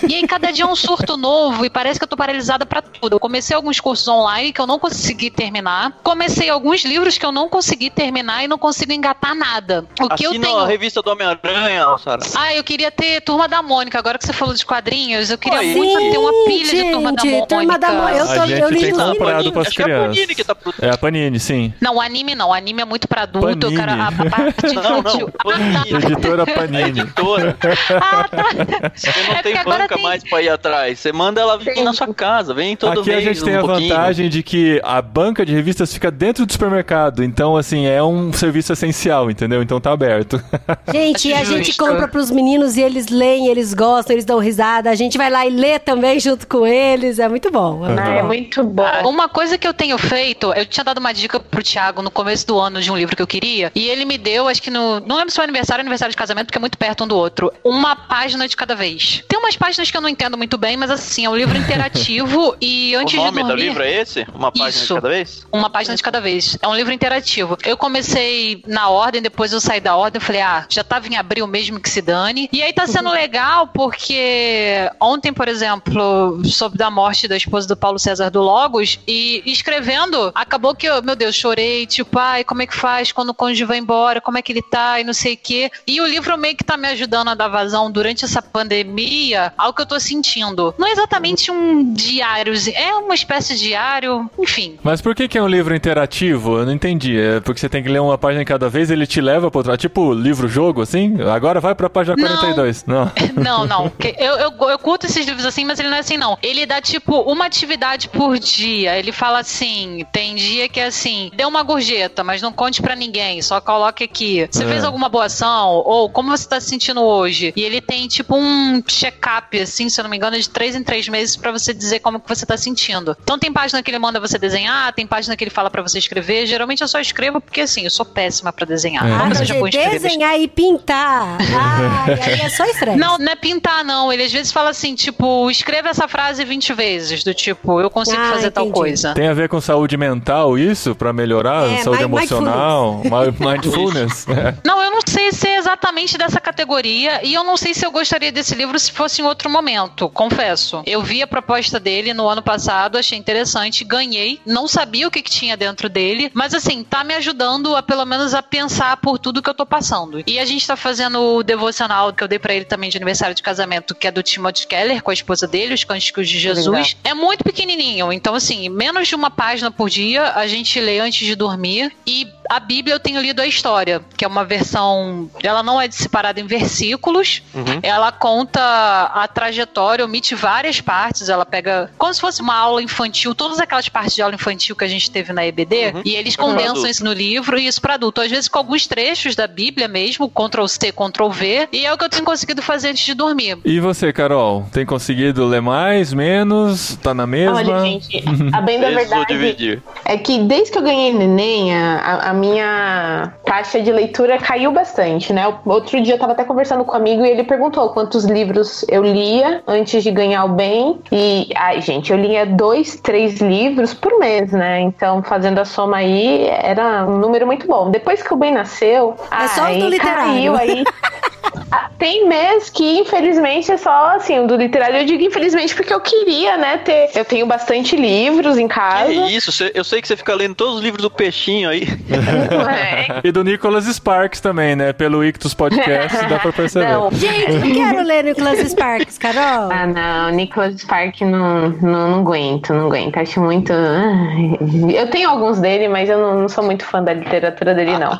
E 0.07 0.15
aí 0.15 0.27
cada 0.27 0.51
dia 0.51 0.63
é 0.65 0.67
um 0.67 0.75
surto 0.75 1.17
novo 1.17 1.65
e 1.65 1.69
parece 1.69 1.99
que 1.99 2.03
eu 2.03 2.07
tô 2.07 2.17
paralisada 2.17 2.65
pra 2.65 2.81
tudo. 2.81 3.15
Eu 3.15 3.19
comecei 3.19 3.55
alguns 3.55 3.79
cursos 3.79 4.07
online 4.07 4.51
que 4.53 4.61
eu 4.61 4.67
não 4.67 4.79
consegui 4.79 5.29
terminar. 5.29 5.88
Comecei 6.03 6.49
alguns 6.49 6.83
livros 6.83 7.17
que 7.17 7.25
eu 7.25 7.31
não 7.31 7.49
consegui 7.49 7.89
terminar 7.89 8.43
e 8.43 8.47
não 8.47 8.57
consigo 8.57 8.91
engatar 8.91 9.35
nada. 9.35 9.85
O 9.99 10.09
que 10.09 10.25
eu 10.25 10.31
Assina 10.31 10.45
tenho. 10.47 10.57
a 10.59 10.67
revista 10.67 11.01
do 11.01 11.11
Homem-Aranha, 11.11 11.85
Sara. 12.03 12.21
Ah, 12.35 12.53
eu 12.55 12.63
queria 12.63 12.91
ter 12.91 13.21
Turma 13.21 13.47
da 13.47 13.61
Mônica. 13.61 13.97
Agora 13.97 14.17
que 14.17 14.25
você 14.25 14.33
falou 14.33 14.53
de 14.53 14.65
quadrinhos, 14.65 15.29
eu 15.29 15.37
queria 15.37 15.59
Oi. 15.59 15.73
muito 15.75 16.11
ter 16.11 16.17
uma 16.17 16.31
pilha 16.45 16.83
de 16.83 16.91
Turma 16.91 17.11
da 17.13 17.21
Gente, 17.21 17.31
Mônica. 17.31 17.47
Turma 17.55 17.79
da 17.79 17.89
Mônica. 17.91 18.17
Eu 18.17 18.23
A 18.23 18.35
tô- 18.35 18.47
gente 18.47 18.61
eu 18.61 18.69
li 18.69 18.79
tem 18.81 18.91
comprado 18.91 19.51
pras 19.51 19.67
Acho 19.67 19.75
que 19.75 19.81
é 19.81 19.85
a 19.85 19.87
crianças. 19.87 20.15
Panini 20.17 20.35
que 20.35 20.43
tá 20.43 20.55
pro... 20.55 20.73
É 20.81 20.89
a 20.89 20.97
Panini, 20.97 21.39
sim. 21.39 21.73
Não, 21.81 21.99
anime 22.01 22.35
não. 22.35 22.53
Anime 22.53 22.81
é 22.81 22.85
muito 22.85 23.07
pra 23.07 23.23
adulto. 23.23 23.47
Eu 23.49 23.57
Panini. 23.57 23.77
quero 23.79 23.91
a, 23.91 24.07
a 24.07 24.29
parte 24.29 24.65
Não, 24.73 24.83
não, 24.83 24.99
infantil. 24.99 25.29
Panini. 25.43 25.79
Editora 26.09 26.45
Panini. 26.45 26.89
Editora. 27.01 27.57
Ah, 28.01 28.27
tá. 28.29 28.91
Você 28.95 29.07
não 29.27 29.35
É 29.35 29.41
tem 29.43 29.63
banca 29.63 29.87
tem- 29.95 30.03
mais 30.03 30.23
pra 30.23 30.41
ir 30.41 30.49
atrás. 30.49 30.99
Você 30.99 31.11
manda 31.11 31.41
ela 31.41 31.57
vir 31.57 31.81
na 31.83 31.93
sua 31.93 32.13
casa, 32.13 32.53
vem 32.53 32.75
todo 32.75 33.01
Aqui 33.01 33.11
a 33.11 33.15
mês 33.15 33.23
gente 33.25 33.43
tem 33.43 33.55
um 33.55 33.59
a 33.59 33.63
pouquinho. 33.63 33.89
vantagem 33.95 34.29
de 34.29 34.43
que 34.43 34.81
a 34.83 35.01
banca 35.01 35.45
de 35.45 35.53
revistas 35.79 35.93
fica 35.93 36.11
dentro 36.11 36.45
do 36.45 36.51
supermercado. 36.51 37.23
Então, 37.23 37.55
assim, 37.55 37.85
é 37.87 38.03
um 38.03 38.31
serviço 38.33 38.73
essencial, 38.73 39.29
entendeu? 39.31 39.61
Então 39.63 39.79
tá 39.79 39.91
aberto. 39.91 40.41
Gente, 40.91 41.29
e 41.29 41.33
a 41.33 41.43
gente 41.43 41.75
compra 41.77 42.07
pros 42.07 42.29
meninos 42.29 42.77
e 42.77 42.81
eles 42.81 43.07
leem, 43.07 43.47
eles 43.47 43.73
gostam, 43.73 44.13
eles 44.13 44.25
dão 44.25 44.39
risada. 44.39 44.89
A 44.89 44.95
gente 44.95 45.17
vai 45.17 45.29
lá 45.29 45.45
e 45.45 45.49
lê 45.49 45.79
também 45.79 46.19
junto 46.19 46.47
com 46.47 46.65
eles. 46.67 47.19
É 47.19 47.27
muito 47.29 47.49
bom. 47.51 47.85
É 47.85 47.89
muito 47.89 47.99
Ah, 48.01 48.09
é 48.09 48.21
bom. 48.21 48.27
muito 48.27 48.63
bom. 48.63 48.83
Uma 49.05 49.29
coisa 49.29 49.57
que 49.57 49.67
eu 49.67 49.73
tenho 49.73 49.97
feito, 49.97 50.51
eu 50.53 50.65
tinha 50.65 50.83
dado 50.83 50.97
uma 50.97 51.13
dica 51.13 51.39
pro 51.39 51.63
Thiago 51.63 52.01
no 52.01 52.11
começo 52.11 52.45
do 52.47 52.59
ano 52.59 52.81
de 52.81 52.91
um 52.91 52.97
livro 52.97 53.15
que 53.15 53.21
eu 53.21 53.27
queria, 53.27 53.71
e 53.73 53.87
ele 53.87 54.05
me 54.05 54.17
deu, 54.17 54.47
acho 54.47 54.61
que 54.61 54.69
no. 54.69 54.99
Não 55.01 55.15
lembro 55.15 55.29
se 55.31 55.35
foi 55.35 55.43
aniversário 55.45 55.81
ou 55.81 55.83
aniversário 55.83 56.11
de 56.11 56.17
casamento, 56.17 56.47
porque 56.47 56.57
é 56.57 56.61
muito 56.61 56.77
perto 56.77 57.03
um 57.03 57.07
do 57.07 57.15
outro. 57.15 57.51
Uma 57.63 57.95
página 57.95 58.47
de 58.47 58.55
cada 58.55 58.75
vez. 58.75 59.23
Tem 59.27 59.39
umas 59.39 59.55
páginas 59.55 59.89
que 59.89 59.95
eu 59.97 60.01
não 60.01 60.09
entendo 60.09 60.37
muito 60.37 60.57
bem, 60.57 60.75
mas 60.75 60.91
assim, 60.91 61.25
é 61.25 61.29
um 61.29 61.35
livro 61.35 61.57
interativo 61.57 62.55
e 62.61 62.93
O 62.95 62.99
antes 62.99 63.15
nome 63.15 63.37
de 63.37 63.41
do 63.43 63.47
dormir. 63.47 63.63
livro 63.63 63.83
é 63.83 64.01
esse? 64.01 64.25
Uma 64.33 64.51
página 64.51 64.69
Isso. 64.69 64.87
de 64.95 65.01
cada 65.01 65.09
vez? 65.09 65.47
Uma 65.51 65.68
página 65.69 65.95
de 65.95 66.03
cada 66.03 66.19
vez. 66.19 66.57
É 66.61 66.67
um 66.67 66.75
livro 66.75 66.93
interativo. 66.93 67.57
Eu 67.65 67.77
comecei 67.77 68.61
na 68.67 68.89
ordem, 68.89 69.21
depois 69.21 69.53
eu 69.53 69.61
saí 69.61 69.79
da 69.79 69.95
ordem. 69.95 70.19
Falei, 70.19 70.41
ah, 70.41 70.65
já 70.69 70.83
tava 70.83 71.07
em 71.07 71.15
abril 71.15 71.47
mesmo 71.47 71.79
que 71.79 71.89
se 71.89 72.01
dane. 72.01 72.49
E 72.51 72.61
aí 72.61 72.73
tá 72.73 72.85
sendo 72.85 73.09
legal 73.09 73.67
porque 73.67 74.89
ontem, 74.99 75.31
por 75.31 75.47
exemplo, 75.47 76.41
soube 76.45 76.77
da 76.77 76.91
morte 76.91 77.27
da 77.27 77.37
esposa 77.37 77.67
do 77.67 77.77
Paulo 77.77 77.97
César 77.97 78.29
do 78.29 78.41
Logos 78.41 78.99
e 79.07 79.41
escrevendo, 79.45 80.31
acabou 80.35 80.75
que 80.75 80.87
eu, 80.87 81.01
meu 81.01 81.15
Deus, 81.15 81.35
chorei. 81.35 81.85
Tipo, 81.85 82.19
ai, 82.19 82.43
como 82.43 82.61
é 82.61 82.67
que 82.67 82.75
faz 82.75 83.11
quando 83.11 83.29
o 83.29 83.33
cônjuge 83.33 83.63
vai 83.63 83.77
embora? 83.77 84.19
Como 84.19 84.37
é 84.37 84.41
que 84.41 84.51
ele 84.51 84.61
tá? 84.61 84.99
E 84.99 85.03
não 85.03 85.13
sei 85.13 85.35
o 85.35 85.37
quê. 85.41 85.71
E 85.87 86.01
o 86.01 86.05
livro 86.05 86.37
meio 86.37 86.55
que 86.55 86.63
tá 86.63 86.75
me 86.75 86.87
ajudando 86.89 87.29
a 87.29 87.35
dar 87.35 87.47
vazão 87.47 87.89
durante 87.89 88.25
essa 88.25 88.41
pandemia 88.41 89.53
ao 89.57 89.73
que 89.73 89.81
eu 89.81 89.85
tô 89.85 89.99
sentindo. 89.99 90.73
Não 90.77 90.87
é 90.87 90.91
exatamente 90.91 91.49
um 91.49 91.93
diário, 91.93 92.53
é 92.75 92.93
uma 92.95 93.15
espécie 93.15 93.55
de 93.55 93.69
diário, 93.69 94.29
enfim. 94.39 94.79
Mas 94.83 95.01
por 95.01 95.13
que, 95.13 95.27
que 95.27 95.37
é 95.37 95.41
um 95.41 95.47
livro 95.47 95.58
interativo? 95.75 96.57
Eu 96.59 96.65
não 96.65 96.73
entendi. 96.73 97.19
É 97.19 97.39
porque 97.39 97.59
você 97.59 97.69
tem 97.69 97.83
que 97.83 97.89
ler 97.89 97.99
uma 97.99 98.17
página 98.17 98.43
cada 98.45 98.69
vez 98.69 98.89
e 98.89 98.93
ele 98.93 99.05
te 99.07 99.19
leva 99.21 99.49
pra 99.51 99.59
outra. 99.59 99.77
Tipo 99.77 100.13
livro-jogo, 100.13 100.81
assim? 100.81 101.17
Agora 101.21 101.59
vai 101.59 101.75
pra 101.75 101.89
página 101.89 102.15
Não. 102.17 102.27
42. 102.27 102.85
Não. 102.87 103.11
Não, 103.35 103.65
não. 103.65 103.91
Eu, 104.19 104.35
eu, 104.37 104.69
eu 104.69 104.79
curto 104.79 105.05
esses 105.05 105.25
livros 105.25 105.45
assim, 105.45 105.63
mas 105.65 105.79
ele 105.79 105.89
não 105.89 105.97
é 105.97 105.99
assim, 105.99 106.17
não. 106.17 106.37
Ele 106.41 106.65
dá, 106.65 106.81
tipo, 106.81 107.21
uma 107.21 107.45
atividade 107.45 108.09
por 108.09 108.37
dia. 108.37 108.97
Ele 108.97 109.11
fala 109.11 109.39
assim: 109.39 110.05
tem 110.11 110.35
dia 110.35 110.67
que 110.67 110.79
é 110.79 110.85
assim, 110.87 111.31
dê 111.35 111.45
uma 111.45 111.63
gorjeta, 111.63 112.23
mas 112.23 112.41
não 112.41 112.51
conte 112.51 112.81
pra 112.81 112.95
ninguém, 112.95 113.41
só 113.41 113.61
coloque 113.61 114.03
aqui. 114.03 114.47
Você 114.49 114.63
É. 114.63 114.67
fez 114.67 114.83
alguma 114.83 115.07
boa 115.09 115.25
ação? 115.25 115.69
Ou 115.85 116.09
como 116.09 116.29
você 116.35 116.47
tá 116.47 116.59
se 116.59 116.67
sentindo 116.69 117.01
hoje? 117.01 117.53
E 117.55 117.61
ele 117.63 117.79
tem, 117.81 118.07
tipo, 118.07 118.35
um 118.35 118.81
check-up, 118.87 119.57
assim, 119.59 119.89
se 119.89 119.99
eu 119.99 120.03
não 120.03 120.09
me 120.09 120.17
engano, 120.17 120.37
de 120.39 120.49
três 120.49 120.75
em 120.75 120.83
três 120.83 121.07
meses 121.07 121.35
pra 121.35 121.51
você 121.51 121.73
dizer 121.73 121.99
como 121.99 122.19
que 122.19 122.27
você 122.27 122.45
tá 122.45 122.57
sentindo. 122.57 123.15
Então 123.23 123.37
tem 123.39 123.51
página 123.53 123.81
que 123.81 123.89
ele 123.89 123.99
manda 123.99 124.19
você 124.19 124.37
desenhar, 124.37 124.91
tem 124.93 125.07
página 125.07 125.35
que 125.35 125.43
ele 125.43 125.48
fala 125.49 125.59
fala 125.59 125.69
pra 125.69 125.81
você 125.81 125.97
escrever, 125.99 126.45
geralmente 126.45 126.81
eu 126.81 126.87
só 126.87 127.01
escrevo 127.01 127.41
porque 127.41 127.59
assim, 127.61 127.83
eu 127.83 127.89
sou 127.89 128.05
péssima 128.05 128.53
pra 128.53 128.65
desenhar. 128.65 129.05
É. 129.05 129.11
Ah, 129.11 129.29
escrever? 129.43 129.99
desenhar 129.99 130.39
e 130.39 130.47
pintar. 130.47 131.37
Ah, 131.61 132.05
e 132.07 132.21
aí 132.31 132.41
é 132.41 132.49
só 132.49 132.63
estresse. 132.65 132.97
Não, 132.97 133.17
não 133.17 133.31
é 133.31 133.35
pintar, 133.35 133.83
não. 133.83 134.11
Ele 134.13 134.23
às 134.23 134.31
vezes 134.31 134.51
fala 134.51 134.69
assim, 134.69 134.95
tipo, 134.95 135.49
escreva 135.51 135.89
essa 135.89 136.07
frase 136.07 136.45
20 136.45 136.73
vezes, 136.73 137.23
do 137.23 137.33
tipo, 137.33 137.81
eu 137.81 137.89
consigo 137.89 138.21
Ah, 138.21 138.29
fazer 138.31 138.51
tal 138.51 138.65
entendi. 138.65 138.79
coisa. 138.79 139.13
Tem 139.13 139.27
a 139.27 139.33
ver 139.33 139.49
com 139.49 139.59
saúde 139.59 139.97
mental 139.97 140.57
isso? 140.57 140.95
Pra 140.95 141.11
melhorar? 141.11 141.67
É, 141.69 141.77
saúde 141.83 141.99
mi- 141.99 142.05
emocional? 142.05 143.01
mi- 143.03 143.47
Mindfulness? 143.47 144.27
É. 144.29 144.55
Não, 144.65 144.81
eu 144.81 144.91
não 144.91 144.99
sei 145.05 145.31
se 145.31 145.47
é 145.47 145.57
exatamente 145.57 146.17
dessa 146.17 146.39
categoria 146.39 147.19
e 147.25 147.33
eu 147.33 147.43
não 147.43 147.57
sei 147.57 147.73
se 147.73 147.85
eu 147.85 147.91
gostaria 147.91 148.31
desse 148.31 148.55
livro 148.55 148.79
se 148.79 148.91
fosse 148.91 149.21
em 149.21 149.25
outro 149.25 149.49
momento, 149.49 150.09
confesso. 150.09 150.81
Eu 150.85 151.01
vi 151.03 151.21
a 151.21 151.27
proposta 151.27 151.79
dele 151.79 152.13
no 152.13 152.27
ano 152.27 152.41
passado, 152.41 152.97
achei 152.97 153.17
interessante, 153.17 153.83
ganhei, 153.83 154.39
não 154.45 154.67
sabia 154.67 155.07
o 155.07 155.11
que, 155.11 155.21
que 155.21 155.29
tinha 155.31 155.38
dentro 155.57 155.89
dele, 155.89 156.31
mas 156.33 156.53
assim, 156.53 156.83
tá 156.83 157.03
me 157.03 157.13
ajudando 157.15 157.75
a 157.75 157.81
pelo 157.81 158.05
menos 158.05 158.33
a 158.33 158.41
pensar 158.41 158.97
por 158.97 159.17
tudo 159.17 159.41
que 159.41 159.49
eu 159.49 159.53
tô 159.53 159.65
passando. 159.65 160.23
E 160.25 160.39
a 160.39 160.45
gente 160.45 160.65
tá 160.65 160.75
fazendo 160.75 161.19
o 161.19 161.43
devocional 161.43 162.13
que 162.13 162.23
eu 162.23 162.27
dei 162.27 162.39
pra 162.39 162.53
ele 162.53 162.65
também 162.65 162.89
de 162.89 162.97
aniversário 162.97 163.35
de 163.35 163.43
casamento, 163.43 163.95
que 163.95 164.07
é 164.07 164.11
do 164.11 164.21
Timothy 164.21 164.67
Keller 164.67 165.01
com 165.01 165.11
a 165.11 165.13
esposa 165.13 165.47
dele, 165.47 165.73
os 165.73 165.83
Cânticos 165.83 166.27
de 166.27 166.39
Jesus. 166.39 166.95
É 167.03 167.13
muito 167.13 167.43
pequenininho, 167.43 168.11
então 168.11 168.35
assim, 168.35 168.69
menos 168.69 169.07
de 169.07 169.15
uma 169.15 169.31
página 169.31 169.71
por 169.71 169.89
dia 169.89 170.33
a 170.33 170.47
gente 170.47 170.79
lê 170.79 170.99
antes 170.99 171.25
de 171.25 171.35
dormir 171.35 171.91
e 172.05 172.27
a 172.49 172.59
Bíblia 172.59 172.95
eu 172.95 172.99
tenho 172.99 173.21
lido 173.21 173.39
a 173.41 173.45
história, 173.47 174.01
que 174.17 174.25
é 174.25 174.27
uma 174.27 174.43
versão, 174.43 175.29
ela 175.43 175.61
não 175.63 175.79
é 175.79 175.89
separada 175.91 176.39
em 176.39 176.45
versículos, 176.47 177.41
Uhum. 177.53 177.79
ela 177.83 178.11
conta 178.11 178.59
a 178.61 179.27
trajetória, 179.27 180.03
omite 180.03 180.33
várias 180.35 180.81
partes, 180.81 181.29
ela 181.29 181.45
pega 181.45 181.91
como 181.97 182.13
se 182.13 182.19
fosse 182.21 182.41
uma 182.41 182.55
aula 182.55 182.81
infantil, 182.81 183.35
todas 183.35 183.59
aquelas 183.59 183.87
partes 183.89 184.15
de 184.15 184.21
aula 184.21 184.33
infantil 184.35 184.75
que 184.75 184.83
a 184.83 184.87
gente 184.87 185.11
teve 185.11 185.31
na 185.33 185.45
EBD, 185.45 185.91
Uhum. 185.95 186.01
e 186.05 186.15
eles 186.15 186.35
condensam 186.35 186.87
isso 186.87 187.03
no 187.03 187.13
livro 187.13 187.57
e 187.59 187.67
isso 187.67 187.79
para 187.81 187.93
adulto, 187.95 188.21
às 188.21 188.29
vezes 188.31 188.47
com 188.47 188.57
alguns 188.57 188.87
trechos 188.87 189.35
da 189.35 189.47
Bíblia 189.47 189.87
mesmo, 189.87 190.29
Ctrl 190.29 190.65
C, 190.67 190.91
Ctrl 190.91 191.29
V, 191.29 191.67
e 191.71 191.85
é 191.85 191.93
o 191.93 191.97
que 191.97 192.03
eu 192.05 192.09
tenho 192.09 192.23
conseguido 192.25 192.61
fazer 192.61 192.89
antes 192.89 193.05
de 193.05 193.13
dormir. 193.13 193.57
E 193.63 193.79
você, 193.79 194.11
Carol? 194.11 194.65
Tem 194.71 194.85
conseguido 194.85 195.45
ler 195.45 195.61
mais, 195.61 196.13
menos? 196.13 196.95
Tá 197.01 197.13
na 197.13 197.27
mesma? 197.27 197.57
Olha, 197.57 197.79
gente, 197.81 198.23
a 198.53 198.61
bem 198.61 198.79
da 198.79 198.89
verdade 198.91 199.81
é 200.05 200.17
que 200.17 200.39
desde 200.39 200.71
que 200.71 200.77
eu 200.77 200.81
ganhei 200.83 201.13
neném, 201.13 201.75
a, 201.75 202.29
a 202.29 202.33
minha 202.39 203.33
taxa 203.45 203.79
de 203.81 203.91
leitura 203.91 204.37
caiu 204.37 204.71
bastante, 204.71 205.31
né? 205.33 205.53
Outro 205.65 206.01
dia 206.01 206.15
eu 206.15 206.19
tava 206.19 206.31
até 206.33 206.43
conversando 206.43 206.83
com 206.83 206.93
um 206.93 206.95
amigo 206.95 207.25
e 207.25 207.29
ele 207.29 207.43
perguntou 207.43 207.89
quantos 207.89 208.25
livros 208.25 208.85
eu 208.89 209.03
lia 209.03 209.61
antes 209.67 210.03
de 210.03 210.11
ganhar 210.11 210.45
o 210.45 210.49
bem. 210.49 210.99
E, 211.11 211.49
ai, 211.55 211.81
gente, 211.81 212.11
eu 212.11 212.17
lia 212.17 212.45
dois, 212.45 212.99
três 212.99 213.39
livros 213.41 213.93
por 213.93 214.17
mês, 214.19 214.51
né? 214.51 214.79
Então, 214.81 215.21
fazendo 215.23 215.59
a 215.59 215.65
soma 215.65 215.97
aí, 215.97 216.47
era 216.47 217.05
um 217.05 217.17
número 217.17 217.45
muito 217.45 217.67
bom. 217.67 217.91
Depois 217.91 218.21
que 218.23 218.33
o 218.33 218.37
bem 218.37 218.53
nasceu, 218.53 219.15
É 219.31 219.47
só 219.49 219.65
do 219.73 219.87
literário. 219.89 220.23
caiu 220.23 220.55
aí. 220.55 220.83
Ah, 221.99 222.05
Tem 222.09 222.27
mês 222.27 222.69
que, 222.69 222.99
infelizmente, 222.99 223.71
é 223.71 223.77
só 223.77 224.15
assim, 224.15 224.39
o 224.39 224.47
do 224.47 224.55
literário 224.55 224.97
eu 224.97 225.05
digo 225.05 225.21
infelizmente 225.23 225.75
porque 225.75 225.93
eu 225.93 225.99
queria, 225.99 226.57
né, 226.57 226.77
ter. 226.77 227.09
Eu 227.13 227.25
tenho 227.25 227.45
bastante 227.45 227.95
livros 227.95 228.57
em 228.57 228.67
casa. 228.67 229.11
Que 229.11 229.35
isso, 229.35 229.69
eu 229.73 229.83
sei 229.83 230.01
que 230.01 230.07
você 230.07 230.15
fica 230.15 230.33
lendo 230.33 230.55
todos 230.55 230.75
os 230.75 230.81
livros 230.81 231.01
do 231.03 231.11
peixinho 231.11 231.69
aí. 231.69 231.83
É. 232.09 233.19
E 233.29 233.31
do 233.31 233.43
Nicholas 233.43 233.85
Sparks 233.85 234.39
também, 234.39 234.75
né? 234.75 234.93
Pelo 234.93 235.23
Ictus 235.23 235.53
Podcast, 235.53 236.25
dá 236.27 236.39
pra 236.39 236.53
perceber. 236.53 236.87
Não. 236.87 237.11
Gente, 237.11 237.51
não 237.51 237.71
quero 237.73 238.03
ler 238.03 238.23
Nicholas 238.23 238.59
Sparks, 238.59 239.17
Carol. 239.17 239.69
Ah, 239.71 239.85
não, 239.85 240.29
Nicholas 240.31 240.79
Spark 240.79 241.21
não, 241.21 241.69
não, 241.69 242.11
não 242.11 242.19
aguento, 242.21 242.73
não 242.73 242.87
aguento. 242.87 243.17
Acho 243.17 243.41
muito. 243.41 243.73
Ai, 243.73 244.57
Eu 244.95 245.09
tenho 245.09 245.29
alguns 245.29 245.59
dele, 245.59 245.87
mas 245.89 246.09
eu 246.09 246.17
não, 246.17 246.41
não 246.41 246.49
sou 246.49 246.63
muito 246.63 246.85
fã 246.85 247.03
da 247.03 247.13
literatura 247.13 247.73
dele, 247.75 247.97
não. 247.97 248.19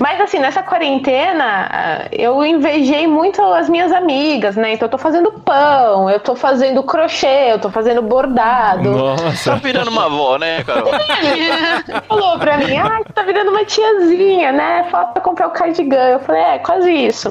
Mas 0.00 0.20
assim, 0.20 0.38
nessa 0.38 0.62
quarentena, 0.62 1.68
ah, 1.70 2.08
eu 2.10 2.44
invejei 2.44 3.06
muito 3.06 3.17
as 3.54 3.68
minhas 3.68 3.92
amigas, 3.92 4.56
né? 4.56 4.74
Então 4.74 4.86
eu 4.86 4.90
tô 4.90 4.98
fazendo 4.98 5.32
pão, 5.32 6.10
eu 6.10 6.20
tô 6.20 6.34
fazendo 6.34 6.82
crochê, 6.82 7.52
eu 7.52 7.58
tô 7.58 7.70
fazendo 7.70 8.02
bordado. 8.02 8.92
Tá 8.92 9.22
Nossa. 9.22 9.56
virando 9.56 9.90
uma 9.90 10.06
avó, 10.06 10.38
né, 10.38 10.62
Carol? 10.64 10.90
falou 12.08 12.38
pra 12.38 12.58
mim, 12.58 12.76
ah, 12.76 12.98
você 12.98 13.12
tá 13.12 13.22
virando 13.22 13.50
uma 13.50 13.64
tiazinha, 13.64 14.52
né? 14.52 14.86
Falta 14.90 15.20
comprar 15.20 15.48
o 15.48 15.50
cardigan. 15.50 16.08
Eu 16.08 16.20
falei, 16.20 16.42
é, 16.42 16.58
quase 16.58 16.90
isso. 16.90 17.28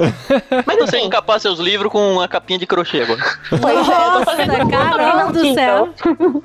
Mas 0.65 0.77
Você 0.77 0.98
assim, 0.98 1.06
encapar 1.06 1.39
seus 1.39 1.60
livros 1.60 1.91
com 1.91 2.13
uma 2.13 2.27
capinha 2.27 2.60
de 2.60 2.65
crochê 2.65 3.01
agora. 3.01 3.20
pois 3.62 3.89
é, 3.89 3.91
eu 3.91 4.12
tô 4.12 4.20
Nossa, 4.20 4.70
Carol 4.70 5.32
do 5.32 5.53
céu. 5.53 5.89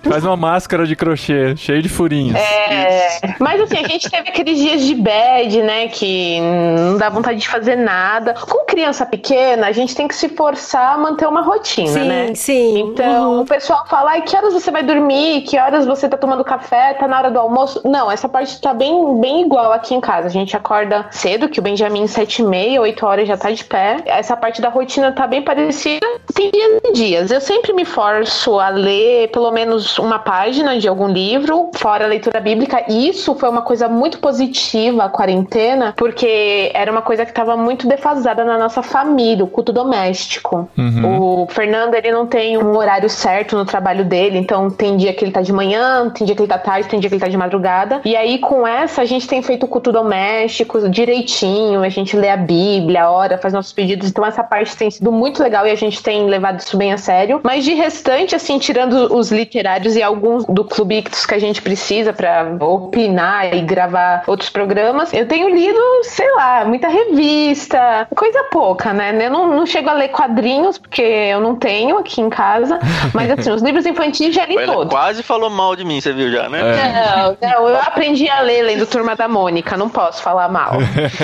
Faz 0.03 0.25
uma 0.25 0.37
máscara 0.37 0.87
de 0.87 0.97
crochê, 0.97 1.57
cheio 1.57 1.83
de 1.83 1.89
furinhos. 1.89 2.37
É, 2.37 3.35
mas 3.39 3.61
assim, 3.61 3.79
a 3.79 3.89
gente 3.89 4.11
teve 4.11 4.29
aqueles 4.29 4.59
dias 4.59 4.83
de 4.83 4.95
bad, 4.95 5.63
né? 5.63 5.89
Que 5.89 6.41
não 6.41 6.99
dá 6.99 7.09
vontade 7.09 7.39
de 7.39 7.49
fazer 7.49 7.77
nada. 7.77 8.35
Com 8.35 8.65
criança 8.67 9.05
pequena, 9.05 9.32
a 9.37 9.73
gente 9.73 9.95
tem 9.95 10.09
que 10.09 10.15
se 10.15 10.29
forçar 10.29 10.95
a 10.95 10.99
manter 10.99 11.27
uma 11.27 11.43
rotina, 11.43 11.89
Sim, 11.89 12.09
né? 12.09 12.35
sim. 12.35 12.79
Então, 12.81 13.43
o 13.43 13.47
pessoal 13.47 13.85
fala, 13.89 14.21
que 14.21 14.37
horas 14.37 14.53
você 14.53 14.71
vai 14.71 14.83
dormir? 14.83 15.43
Que 15.43 15.59
horas 15.59 15.87
você 15.87 16.09
tá 16.09 16.17
tomando 16.17 16.45
café? 16.45 16.95
Tá 16.95 17.09
na 17.09 17.19
hora 17.19 17.31
do 17.31 17.39
almoço? 17.39 17.81
Não, 17.85 18.11
essa 18.11 18.29
parte 18.29 18.61
tá 18.61 18.75
bem, 18.75 19.21
bem 19.21 19.43
igual 19.43 19.73
aqui 19.73 19.95
em 19.95 20.01
casa. 20.01 20.27
A 20.27 20.31
gente 20.31 20.57
acorda 20.57 21.07
cedo, 21.11 21.49
que 21.49 21.59
o 21.59 21.63
Benjamin, 21.63 22.07
sete 22.07 22.43
e 22.43 22.45
meia, 22.45 22.81
oito 22.81 23.05
horas 23.07 23.27
já 23.27 23.37
tá 23.37 23.51
de 23.51 23.65
pé. 23.65 23.99
Essa 24.07 24.37
parte 24.37 24.61
da 24.61 24.69
rotina 24.69 25.13
tá 25.13 25.27
bem 25.27 25.43
parecida. 25.43 26.07
Tem 26.35 26.51
dias 26.51 26.81
e 26.85 26.93
dias. 26.93 27.31
Eu 27.31 27.41
sempre 27.41 27.73
me 27.73 27.85
forço 27.85 28.59
a 28.59 28.69
ler 28.69 29.29
pelo 29.29 29.51
menos 29.51 29.99
uma 29.99 30.19
página 30.19 30.79
de 30.79 30.89
algum 30.89 31.09
livro, 31.09 31.71
fora 31.75 32.05
a 32.05 32.09
leitura 32.09 32.41
bíblica. 32.41 32.85
E 32.89 33.09
isso 33.09 33.35
foi 33.35 33.49
uma 33.49 33.63
coisa 33.63 33.89
muito 33.89 34.19
positiva, 34.19 35.05
a 35.05 35.09
quarentena, 35.09 35.95
porque 35.97 36.71
era 36.75 36.91
uma 36.91 37.03
coisa 37.03 37.25
que 37.25 37.33
tava 37.33 37.57
muito 37.57 37.87
defasada 37.87 38.45
na 38.45 38.59
nossa 38.59 38.83
família, 38.83 39.22
o 39.41 39.47
culto 39.47 39.73
doméstico. 39.73 40.69
O 41.05 41.47
Fernando, 41.51 41.95
ele 41.95 42.11
não 42.11 42.27
tem 42.27 42.59
um 42.59 42.77
horário 42.77 43.09
certo 43.09 43.57
no 43.57 43.65
trabalho 43.65 44.05
dele, 44.05 44.39
então 44.39 44.71
tem 44.71 44.97
dia 44.97 45.13
que 45.13 45.25
ele 45.25 45.33
tá 45.33 45.41
de 45.41 45.53
manhã, 45.53 46.11
tem 46.11 46.27
dia 46.27 46.35
que 46.35 46.43
ele 46.43 46.49
tá 46.49 46.59
tarde, 46.59 46.89
tem 46.89 47.01
dia 47.01 47.09
que 47.09 47.15
ele 47.15 47.23
tá 47.23 47.29
de 47.29 47.37
madrugada. 47.37 48.01
E 48.05 48.17
aí, 48.17 48.39
com 48.39 48.67
essa, 48.67 49.03
a 49.03 49.05
gente 49.05 49.27
tem 49.27 49.43
feito 49.43 49.65
o 49.65 49.69
culto 49.69 49.93
doméstico 49.93 50.89
direitinho, 50.89 51.83
a 51.83 51.89
gente 51.89 52.17
lê 52.17 52.29
a 52.29 52.37
Bíblia, 52.37 53.11
ora, 53.11 53.39
faz 53.39 53.53
nossos 53.53 53.73
pedidos, 53.73 54.09
então 54.09 54.25
essa 54.25 54.43
parte 54.43 54.77
tem 54.77 54.91
sido 54.91 55.11
muito 55.13 55.43
legal 55.43 55.67
e 55.67 55.71
a 55.71 55.75
gente 55.75 56.03
tem 56.03 56.27
levado 56.27 56.59
isso 56.59 56.77
bem 56.77 56.93
a 56.93 56.99
sério. 56.99 57.41
Mas 57.43 57.65
de 57.65 57.75
restante, 57.75 58.35
assim, 58.35 58.59
tirando 58.59 59.15
os 59.15 59.31
literários 59.31 59.97
e 59.97 60.03
alguns 60.03 60.45
do 60.47 60.65
Clube 60.65 60.99
Ictus 60.99 61.27
que 61.27 61.35
a 61.35 61.39
gente 61.39 61.63
precisa 61.63 62.13
pra 62.13 62.57
opinar 62.61 63.55
e 63.55 63.61
gravar 63.61 64.25
outros 64.27 64.51
programas, 64.51 65.13
eu 65.13 65.27
tenho 65.27 65.49
lido, 65.49 65.81
sei 66.05 66.31
lá, 66.35 66.65
muita 66.65 66.89
revista, 66.89 68.07
coisa 68.15 68.45
pouca, 68.45 68.93
né? 68.93 69.12
Eu 69.21 69.31
não, 69.31 69.49
não 69.55 69.67
chego 69.67 69.89
a 69.89 69.93
ler 69.93 70.09
quadrinhos, 70.09 70.79
porque 70.79 71.03
eu 71.03 71.41
não 71.41 71.57
tenho 71.57 71.99
aqui 71.99 72.21
em 72.21 72.31
casa, 72.31 72.79
mas 73.13 73.31
assim, 73.31 73.51
os 73.51 73.63
livros 73.63 73.85
infantis 73.87 74.35
já 74.35 74.47
li 74.47 74.57
Ela 74.57 74.73
todos. 74.73 74.93
quase 74.93 75.23
falou 75.23 75.51
mal 75.51 75.77
de 75.77 75.85
mim, 75.85 76.01
você 76.01 76.13
viu 76.13 76.31
já, 76.31 76.49
né? 76.49 76.61
É. 76.61 77.17
Não, 77.17 77.37
não, 77.41 77.69
eu 77.69 77.77
aprendi 77.77 78.29
a 78.29 78.41
ler 78.41 78.63
lendo 78.63 78.87
Turma 78.87 79.15
da 79.17 79.29
Mônica, 79.29 79.77
não 79.77 79.89
posso 79.89 80.23
falar 80.23 80.49
mal. 80.49 80.73